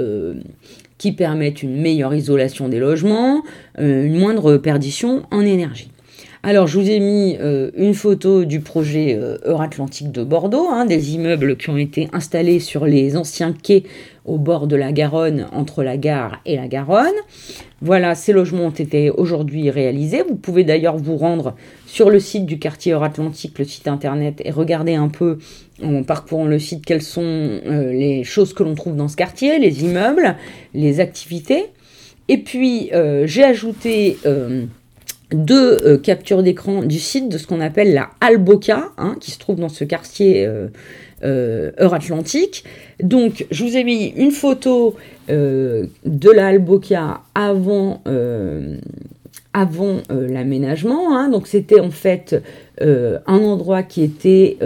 qui 1.02 1.14
permettent 1.14 1.64
une 1.64 1.82
meilleure 1.82 2.14
isolation 2.14 2.70
des 2.70 2.78
logements, 2.78 3.42
euh, 3.80 4.06
une 4.06 4.20
moindre 4.20 4.58
perdition 4.58 5.24
en 5.32 5.42
énergie. 5.42 5.90
Alors, 6.44 6.68
je 6.68 6.80
vous 6.80 6.88
ai 6.92 7.00
mis 7.00 7.38
euh, 7.40 7.72
une 7.76 7.96
photo 7.96 8.46
du 8.46 8.60
projet 8.60 9.18
euh, 9.20 9.40
Euratlantique 9.44 10.12
de 10.12 10.24
Bordeaux, 10.24 10.68
hein, 10.70 10.86
des 10.86 11.16
immeubles 11.16 11.58
qui 11.58 11.72
ont 11.72 11.78
été 11.78 12.08
installés 12.14 12.60
sur 12.60 12.86
les 12.86 13.18
anciens 13.18 13.52
quais 13.52 13.82
au 14.26 14.38
bord 14.38 14.68
de 14.68 14.76
la 14.76 14.92
Garonne, 14.92 15.48
entre 15.52 15.82
la 15.82 15.98
gare 15.98 16.40
et 16.46 16.56
la 16.56 16.68
Garonne. 16.68 17.08
Voilà, 17.82 18.14
ces 18.14 18.32
logements 18.32 18.66
ont 18.66 18.70
été 18.70 19.10
aujourd'hui 19.10 19.72
réalisés. 19.72 20.22
Vous 20.28 20.36
pouvez 20.36 20.64
d'ailleurs 20.64 20.98
vous 20.98 21.18
rendre 21.18 21.56
sur 21.88 22.12
le 22.12 22.20
site 22.20 22.46
du 22.46 22.60
quartier 22.60 22.94
Euratlantique, 22.94 23.58
le 23.58 23.66
site 23.66 23.88
internet, 23.88 24.40
et 24.46 24.52
regarder 24.52 24.94
un 24.94 25.10
peu 25.10 25.40
en 25.84 26.04
parcourant 26.04 26.46
le 26.46 26.60
site 26.60 26.86
quelles 26.86 27.02
sont 27.02 27.22
euh, 27.24 27.92
les 27.92 28.24
choses 28.24 28.54
que 28.54 28.64
l'on 28.64 28.76
trouve 28.76 28.96
dans 28.96 29.08
ce 29.08 29.16
quartier, 29.16 29.60
les 29.60 29.84
immeubles, 29.84 30.36
les 30.74 31.00
activités. 31.00 31.66
Et 32.28 32.38
puis 32.38 32.90
euh, 32.94 33.26
j'ai 33.28 33.44
ajouté 33.44 34.18
euh, 34.26 34.66
deux 35.32 35.98
captures 35.98 36.44
d'écran 36.44 36.84
du 36.84 37.00
site 37.00 37.30
de 37.30 37.38
ce 37.38 37.48
qu'on 37.48 37.62
appelle 37.62 37.94
la 37.94 38.10
Alboca, 38.20 38.90
hein, 38.98 39.16
qui 39.20 39.32
se 39.32 39.40
trouve 39.40 39.60
dans 39.60 39.70
ce 39.70 39.84
quartier 39.84 40.48
Euratlantique. 41.24 42.64
Donc 43.02 43.46
je 43.50 43.64
vous 43.64 43.78
ai 43.78 43.84
mis 43.84 44.08
une 44.18 44.32
photo 44.32 44.96
de 45.30 46.32
la 46.36 46.48
Alboca 46.48 47.22
avant 47.34 48.02
l'aménagement. 50.10 51.16
Hein. 51.16 51.30
donc 51.30 51.48
c'était 51.48 51.80
en 51.80 51.92
fait 51.92 52.36
un 52.82 53.38
endroit 53.38 53.84
qui 53.84 54.04
était 54.04 54.58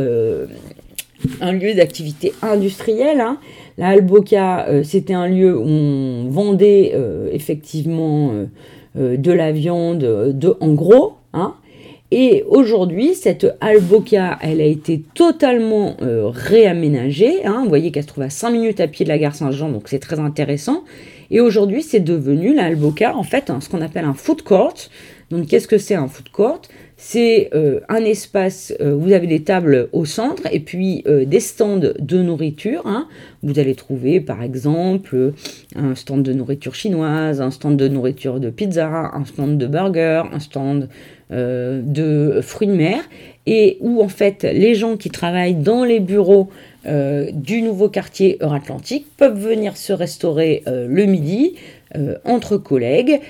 un 1.41 1.51
lieu 1.51 1.73
d'activité 1.73 2.33
industrielle. 2.41 3.21
Hein. 3.21 3.37
La 3.77 3.89
Alboca, 3.89 4.67
euh, 4.67 4.83
c'était 4.83 5.13
un 5.13 5.27
lieu 5.27 5.57
où 5.57 5.67
on 5.67 6.29
vendait 6.29 6.91
euh, 6.95 7.29
effectivement 7.31 8.31
euh, 8.97 9.17
de 9.17 9.31
la 9.31 9.51
viande 9.51 9.99
de, 9.99 10.57
en 10.59 10.73
gros. 10.73 11.13
Hein. 11.33 11.55
Et 12.11 12.43
aujourd'hui, 12.47 13.15
cette 13.15 13.47
Alboca, 13.59 14.37
elle 14.41 14.61
a 14.61 14.65
été 14.65 15.03
totalement 15.15 15.97
réaménagée. 15.99 17.43
Hein. 17.45 17.61
Vous 17.63 17.69
voyez 17.69 17.91
qu'elle 17.91 18.03
se 18.03 18.07
trouve 18.07 18.23
à 18.23 18.29
5 18.29 18.51
minutes 18.51 18.79
à 18.79 18.87
pied 18.87 19.03
de 19.03 19.09
la 19.09 19.17
gare 19.17 19.35
Saint-Jean, 19.35 19.69
donc 19.69 19.89
c'est 19.89 19.99
très 19.99 20.19
intéressant. 20.19 20.83
Et 21.31 21.41
aujourd'hui, 21.41 21.81
c'est 21.81 21.99
devenu 21.99 22.53
la 22.53 22.65
Alboca, 22.65 23.17
en 23.17 23.23
fait, 23.23 23.51
ce 23.59 23.67
qu'on 23.67 23.81
appelle 23.81 24.05
un 24.05 24.13
food 24.13 24.43
court. 24.43 24.75
Donc, 25.35 25.47
qu'est-ce 25.47 25.67
que 25.67 25.77
c'est 25.77 25.95
un 25.95 26.07
food 26.07 26.29
court? 26.29 26.61
C'est 26.95 27.49
euh, 27.53 27.81
un 27.89 28.05
espace, 28.05 28.73
euh, 28.79 28.95
vous 28.95 29.11
avez 29.11 29.27
des 29.27 29.43
tables 29.43 29.89
au 29.91 30.05
centre 30.05 30.43
et 30.49 30.61
puis 30.61 31.03
euh, 31.07 31.25
des 31.25 31.41
stands 31.41 31.77
de 31.77 32.21
nourriture. 32.21 32.83
Hein. 32.85 33.09
Vous 33.43 33.59
allez 33.59 33.75
trouver 33.75 34.21
par 34.21 34.41
exemple 34.41 35.33
un 35.75 35.93
stand 35.93 36.23
de 36.23 36.31
nourriture 36.31 36.73
chinoise, 36.73 37.41
un 37.41 37.51
stand 37.51 37.75
de 37.75 37.89
nourriture 37.89 38.39
de 38.39 38.49
pizza, 38.49 39.11
un 39.13 39.25
stand 39.25 39.57
de 39.57 39.67
burger, 39.67 40.23
un 40.31 40.39
stand 40.39 40.87
de 41.31 42.39
fruits 42.43 42.67
de 42.67 42.75
mer 42.75 42.99
et 43.47 43.77
où 43.81 44.03
en 44.03 44.07
fait 44.07 44.43
les 44.43 44.75
gens 44.75 44.95
qui 44.95 45.09
travaillent 45.09 45.55
dans 45.55 45.83
les 45.83 45.99
bureaux 45.99 46.49
du 46.85 47.63
nouveau 47.63 47.89
quartier 47.89 48.37
Euratlantique 48.41 49.07
peuvent 49.17 49.39
venir 49.39 49.75
se 49.75 49.91
restaurer 49.91 50.61
le 50.67 51.05
midi 51.05 51.55
entre 52.25 52.57
collègues 52.57 53.21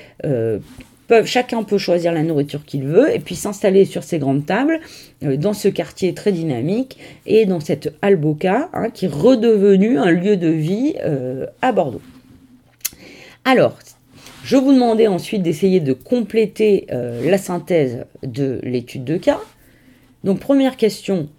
chacun 1.25 1.63
peut 1.63 1.77
choisir 1.77 2.11
la 2.11 2.23
nourriture 2.23 2.65
qu'il 2.65 2.83
veut 2.83 3.13
et 3.13 3.19
puis 3.19 3.35
s'installer 3.35 3.85
sur 3.85 4.03
ces 4.03 4.19
grandes 4.19 4.45
tables 4.45 4.79
euh, 5.23 5.37
dans 5.37 5.53
ce 5.53 5.67
quartier 5.67 6.13
très 6.13 6.31
dynamique 6.31 6.97
et 7.25 7.45
dans 7.45 7.59
cette 7.59 7.93
Alboca 8.01 8.69
hein, 8.73 8.89
qui 8.89 9.05
est 9.05 9.13
redevenu 9.13 9.97
un 9.97 10.11
lieu 10.11 10.37
de 10.37 10.47
vie 10.47 10.95
euh, 11.03 11.45
à 11.61 11.71
Bordeaux. 11.71 12.01
Alors, 13.43 13.77
je 14.43 14.57
vous 14.57 14.73
demandais 14.73 15.07
ensuite 15.07 15.43
d'essayer 15.43 15.79
de 15.79 15.93
compléter 15.93 16.87
euh, 16.91 17.29
la 17.29 17.37
synthèse 17.37 18.05
de 18.23 18.59
l'étude 18.63 19.03
de 19.03 19.17
cas. 19.17 19.39
Donc, 20.23 20.39
première 20.39 20.77
question. 20.77 21.29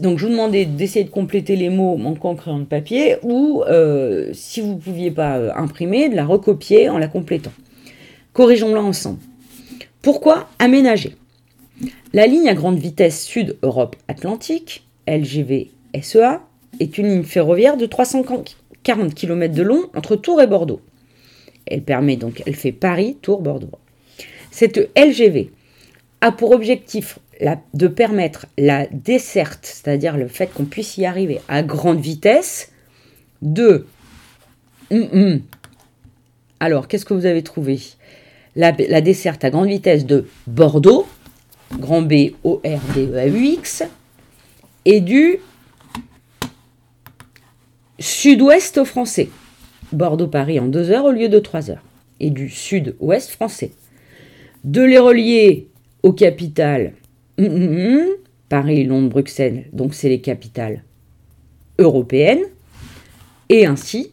Donc, 0.00 0.18
je 0.18 0.26
vous 0.26 0.32
demandais 0.32 0.64
d'essayer 0.66 1.04
de 1.04 1.10
compléter 1.10 1.56
les 1.56 1.70
mots 1.70 1.96
manquant 1.96 2.34
crayon 2.36 2.60
de 2.60 2.64
papier 2.64 3.16
ou, 3.22 3.64
si 4.32 4.60
vous 4.60 4.74
ne 4.74 4.78
pouviez 4.78 5.10
pas 5.10 5.58
imprimer, 5.58 6.08
de 6.08 6.14
la 6.14 6.24
recopier 6.24 6.88
en 6.88 6.98
la 6.98 7.08
complétant. 7.08 7.50
Corrigeons-la 8.32 8.80
ensemble. 8.80 9.18
Pourquoi 10.00 10.48
aménager? 10.58 11.16
La 12.14 12.26
ligne 12.26 12.48
à 12.48 12.54
grande 12.54 12.78
vitesse 12.78 13.24
Sud-Europe 13.24 13.94
Atlantique, 14.08 14.86
LGV 15.06 15.70
SEA, 16.00 16.40
est 16.80 16.96
une 16.96 17.08
ligne 17.08 17.24
ferroviaire 17.24 17.76
de 17.76 17.84
340 17.84 19.14
km 19.14 19.54
de 19.54 19.62
long 19.62 19.90
entre 19.94 20.16
Tours 20.16 20.40
et 20.40 20.46
Bordeaux. 20.46 20.80
Elle 21.66 21.82
permet 21.82 22.16
donc, 22.16 22.42
elle 22.46 22.56
fait 22.56 22.72
Paris-Tours-Bordeaux. 22.72 23.70
Cette 24.50 24.90
LGV 24.96 25.50
a 26.22 26.32
pour 26.32 26.52
objectif 26.52 27.18
de 27.74 27.86
permettre 27.86 28.46
la 28.56 28.86
desserte, 28.86 29.66
c'est-à-dire 29.66 30.16
le 30.16 30.28
fait 30.28 30.46
qu'on 30.46 30.64
puisse 30.64 30.96
y 30.96 31.04
arriver 31.04 31.40
à 31.48 31.62
grande 31.62 32.00
vitesse, 32.00 32.72
de... 33.42 33.86
Hum, 34.90 35.08
hum. 35.12 35.40
Alors, 36.60 36.88
qu'est-ce 36.88 37.04
que 37.04 37.14
vous 37.14 37.26
avez 37.26 37.42
trouvé? 37.42 37.80
La, 38.56 38.72
desserte 38.72 39.44
à 39.44 39.50
grande 39.50 39.68
vitesse 39.68 40.06
de 40.06 40.26
Bordeaux, 40.46 41.06
grand 41.78 42.02
B 42.02 42.32
O 42.44 42.60
R 42.64 42.80
D 42.94 43.08
E 43.12 43.16
A 43.16 43.26
U 43.26 43.44
X, 43.44 43.84
et 44.84 45.00
du 45.00 45.38
sud-ouest 47.98 48.84
français, 48.84 49.28
Bordeaux-Paris 49.92 50.58
en 50.58 50.66
2 50.66 50.90
heures 50.90 51.04
au 51.04 51.12
lieu 51.12 51.28
de 51.28 51.38
3 51.38 51.70
heures, 51.70 51.84
et 52.20 52.30
du 52.30 52.48
sud-ouest 52.48 53.30
français. 53.30 53.72
De 54.64 54.82
les 54.82 54.98
relier 54.98 55.68
aux 56.02 56.12
capitales 56.12 56.92
hum, 57.38 57.46
hum, 57.46 57.76
hum, 57.76 58.06
Paris, 58.48 58.84
Londres, 58.84 59.08
Bruxelles, 59.08 59.64
donc 59.72 59.94
c'est 59.94 60.08
les 60.08 60.20
capitales 60.20 60.82
européennes, 61.78 62.44
et 63.48 63.66
ainsi 63.66 64.12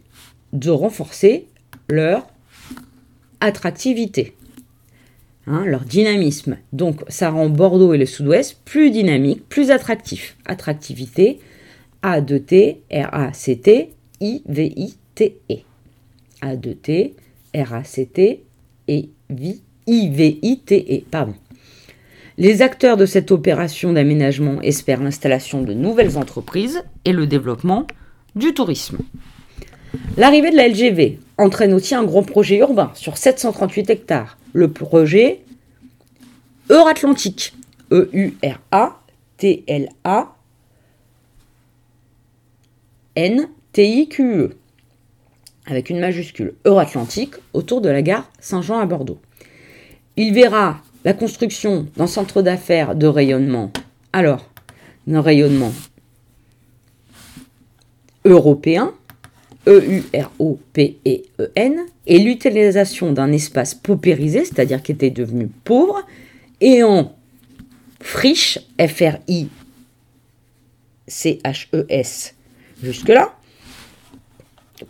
de 0.54 0.70
renforcer 0.70 1.46
leur 1.90 2.28
attractivité, 3.42 4.36
hein, 5.48 5.66
leur 5.66 5.82
dynamisme. 5.82 6.58
Donc 6.74 7.02
ça 7.08 7.30
rend 7.30 7.50
Bordeaux 7.50 7.94
et 7.94 7.98
le 7.98 8.06
sud-ouest 8.06 8.60
plus 8.66 8.92
dynamiques, 8.92 9.48
plus 9.48 9.72
attractifs. 9.72 10.38
Attractivité, 10.46 11.40
A2T, 12.04 12.78
R-A-C-T, 12.92 13.94
I-V-I-T-E. 14.22 15.56
A2T, 16.42 17.14
R-A-C-T 17.56 18.44
I-V-I-T-E. 19.88 21.04
Les 22.38 22.62
acteurs 22.62 22.96
de 22.96 23.06
cette 23.06 23.32
opération 23.32 23.92
d'aménagement 23.94 24.62
espèrent 24.62 25.04
l'installation 25.04 25.62
de 25.62 25.74
nouvelles 25.74 26.18
entreprises 26.18 26.82
et 27.06 27.12
le 27.12 27.28
développement 27.28 27.86
du 28.36 28.54
tourisme. 28.54 29.00
L'arrivée 30.18 30.52
de 30.52 30.56
la 30.56 30.68
LGV 30.68 31.20
entraîne 31.38 31.74
aussi 31.74 31.96
un 31.96 32.04
gros 32.04 32.22
projet 32.22 32.58
urbain 32.58 32.92
sur 32.96 33.18
738 33.18 33.90
hectares, 33.90 34.38
le 34.54 34.72
projet 34.72 35.42
Euratlantique, 36.70 37.54
E-U-R-A-T-L-A 37.92 38.60
N-T-I-Q-E, 43.16 44.56
avec 45.66 45.90
une 45.90 46.00
majuscule 46.00 46.54
Euratlantique 46.66 47.34
autour 47.54 47.82
de 47.82 47.90
la 47.90 48.02
gare 48.02 48.30
Saint-Jean 48.40 48.80
à 48.80 48.86
Bordeaux. 48.86 49.20
Il 50.16 50.34
verra 50.34 50.82
la 51.04 51.14
construction 51.14 51.88
d'un 51.98 52.08
centre 52.08 52.42
d'affaires 52.42 52.96
de 52.96 53.08
rayonnement. 53.08 53.72
Alors, 54.14 54.50
d'un 55.08 55.22
rayonnement 55.22 55.74
européen, 58.26 58.94
E-U-R-O-P-E-E-N, 59.70 61.06
et 62.08 62.20
l'utilisation 62.20 63.14
d'un 63.14 63.32
espace 63.32 63.76
paupérisé, 63.76 64.44
c'est-à-dire 64.44 64.82
qui 64.82 64.92
était 64.92 65.12
devenu 65.12 65.48
pauvre, 65.48 66.04
et 66.60 66.84
en 66.84 67.14
friche, 68.02 68.60
F-R-I-C-H-E, 68.80 69.48
C-H-E-S 71.08 72.36
jusque-là, 72.84 73.34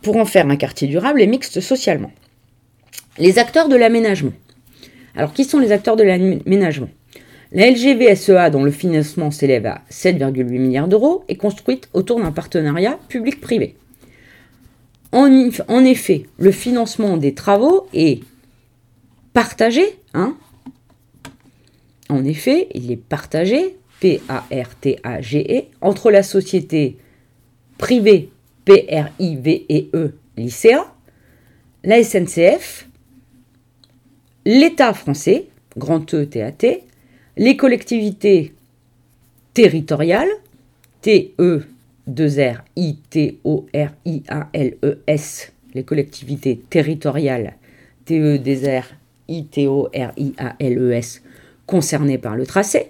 pour 0.01 0.17
en 0.17 0.25
faire 0.25 0.47
un 0.47 0.55
quartier 0.55 0.87
durable 0.87 1.21
et 1.21 1.27
mixte 1.27 1.59
socialement. 1.61 2.11
Les 3.17 3.39
acteurs 3.39 3.69
de 3.69 3.75
l'aménagement. 3.75 4.33
Alors, 5.15 5.33
qui 5.33 5.43
sont 5.43 5.59
les 5.59 5.71
acteurs 5.71 5.95
de 5.95 6.03
l'aménagement? 6.03 6.89
La 7.51 7.71
LGVSEA, 7.71 8.49
dont 8.51 8.63
le 8.63 8.71
financement 8.71 9.31
s'élève 9.31 9.65
à 9.65 9.81
7,8 9.89 10.43
milliards 10.43 10.87
d'euros, 10.87 11.23
est 11.27 11.35
construite 11.35 11.89
autour 11.93 12.21
d'un 12.21 12.31
partenariat 12.31 12.99
public-privé. 13.09 13.75
En, 15.11 15.85
effet, 15.85 16.25
le 16.37 16.51
financement 16.51 17.17
des 17.17 17.33
travaux 17.33 17.87
est 17.93 18.21
partagé, 19.33 19.83
hein. 20.13 20.37
En 22.09 22.23
effet, 22.25 22.67
il 22.73 22.91
est 22.91 22.97
partagé, 22.97 23.77
P-A-R-T-A-G-E, 23.99 25.63
entre 25.81 26.11
la 26.11 26.23
société 26.23 26.97
privée 27.77 28.29
P-R-I-V-E-E, 28.65 30.13
l'ICA, 30.37 30.93
la 31.83 32.03
SNCF, 32.03 32.87
l'État 34.45 34.93
français, 34.93 35.47
grand 35.77 36.13
E 36.13 36.25
T-A-T, 36.25 36.83
les 37.37 37.57
collectivités 37.57 38.53
territoriales, 39.53 40.29
T-E 41.01 41.65
2 42.13 42.39
R 42.39 42.63
I 42.75 42.95
T 43.09 43.39
O 43.43 43.65
R 43.73 43.89
I 44.05 44.23
A 44.27 44.49
L 44.53 44.77
E 44.83 44.99
S 45.07 45.51
les 45.73 45.83
collectivités 45.83 46.61
territoriales. 46.69 47.55
T 48.05 48.19
E 48.19 48.39
concernées 51.65 52.17
par 52.17 52.35
le 52.35 52.45
tracé, 52.47 52.87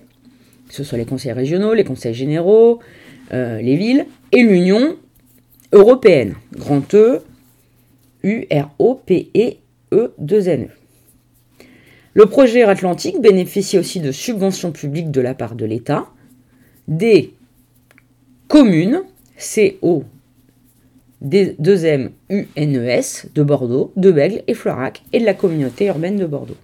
que 0.70 0.74
ce 0.74 0.84
soit 0.86 0.98
les 0.98 1.06
conseils 1.06 1.34
régionaux, 1.34 1.74
les 1.74 1.84
conseils 1.84 2.14
généraux, 2.14 2.80
euh, 3.34 3.62
les 3.62 3.76
villes, 3.76 4.06
et 4.32 4.42
l'Union 4.42 4.96
européenne, 5.74 6.36
grand 6.56 6.94
E 6.94 7.22
U 8.24 8.48
R 8.52 8.70
O 8.80 8.96
P 8.96 9.30
E 9.36 9.58
E 9.94 10.14
2 10.18 10.48
N 10.48 10.64
E. 10.64 10.68
Le 12.14 12.26
projet 12.26 12.64
Atlantique 12.64 13.22
bénéficie 13.22 13.78
aussi 13.78 14.00
de 14.00 14.12
subventions 14.12 14.72
publiques 14.72 15.12
de 15.12 15.22
la 15.22 15.34
part 15.34 15.56
de 15.56 15.66
l'État, 15.66 16.08
des 16.88 17.34
communes, 18.48 19.04
CO 19.40 20.04
2M 21.24 22.12
UNES 22.30 23.30
de 23.34 23.44
Bordeaux, 23.44 23.92
de 23.96 24.12
Bègle 24.12 24.44
et 24.48 24.54
Florac 24.54 25.04
et 25.12 25.20
de 25.20 25.26
la 25.26 25.34
communauté 25.34 25.86
urbaine 25.88 26.18
de 26.18 26.26
Bordeaux. 26.26 26.58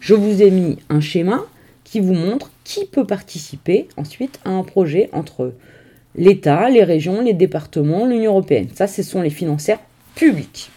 Je 0.00 0.14
vous 0.14 0.42
ai 0.42 0.50
mis 0.50 0.78
un 0.88 1.00
schéma 1.00 1.44
qui 1.84 2.00
vous 2.00 2.14
montre 2.14 2.50
qui 2.64 2.84
peut 2.86 3.06
participer 3.06 3.88
ensuite 3.96 4.40
à 4.44 4.50
un 4.50 4.62
projet 4.62 5.08
entre 5.12 5.54
l'État, 6.14 6.68
les 6.68 6.84
régions, 6.84 7.22
les 7.22 7.34
départements, 7.34 8.06
l'Union 8.06 8.32
européenne. 8.32 8.68
Ça, 8.74 8.86
ce 8.86 9.02
sont 9.02 9.22
les 9.22 9.30
financières 9.30 9.80
publiques. 10.14 10.70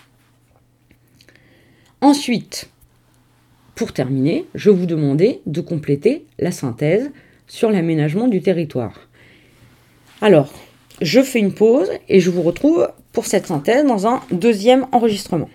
Ensuite, 1.99 2.69
pour 3.75 3.93
terminer, 3.93 4.45
je 4.55 4.69
vous 4.69 4.85
demandais 4.85 5.41
de 5.45 5.61
compléter 5.61 6.25
la 6.39 6.51
synthèse 6.51 7.11
sur 7.47 7.69
l'aménagement 7.69 8.27
du 8.27 8.41
territoire. 8.41 9.07
Alors, 10.21 10.53
je 11.01 11.21
fais 11.21 11.39
une 11.39 11.53
pause 11.53 11.89
et 12.07 12.19
je 12.19 12.29
vous 12.29 12.41
retrouve 12.41 12.89
pour 13.11 13.25
cette 13.25 13.47
synthèse 13.47 13.85
dans 13.85 14.07
un 14.07 14.21
deuxième 14.31 14.87
enregistrement. 14.91 15.49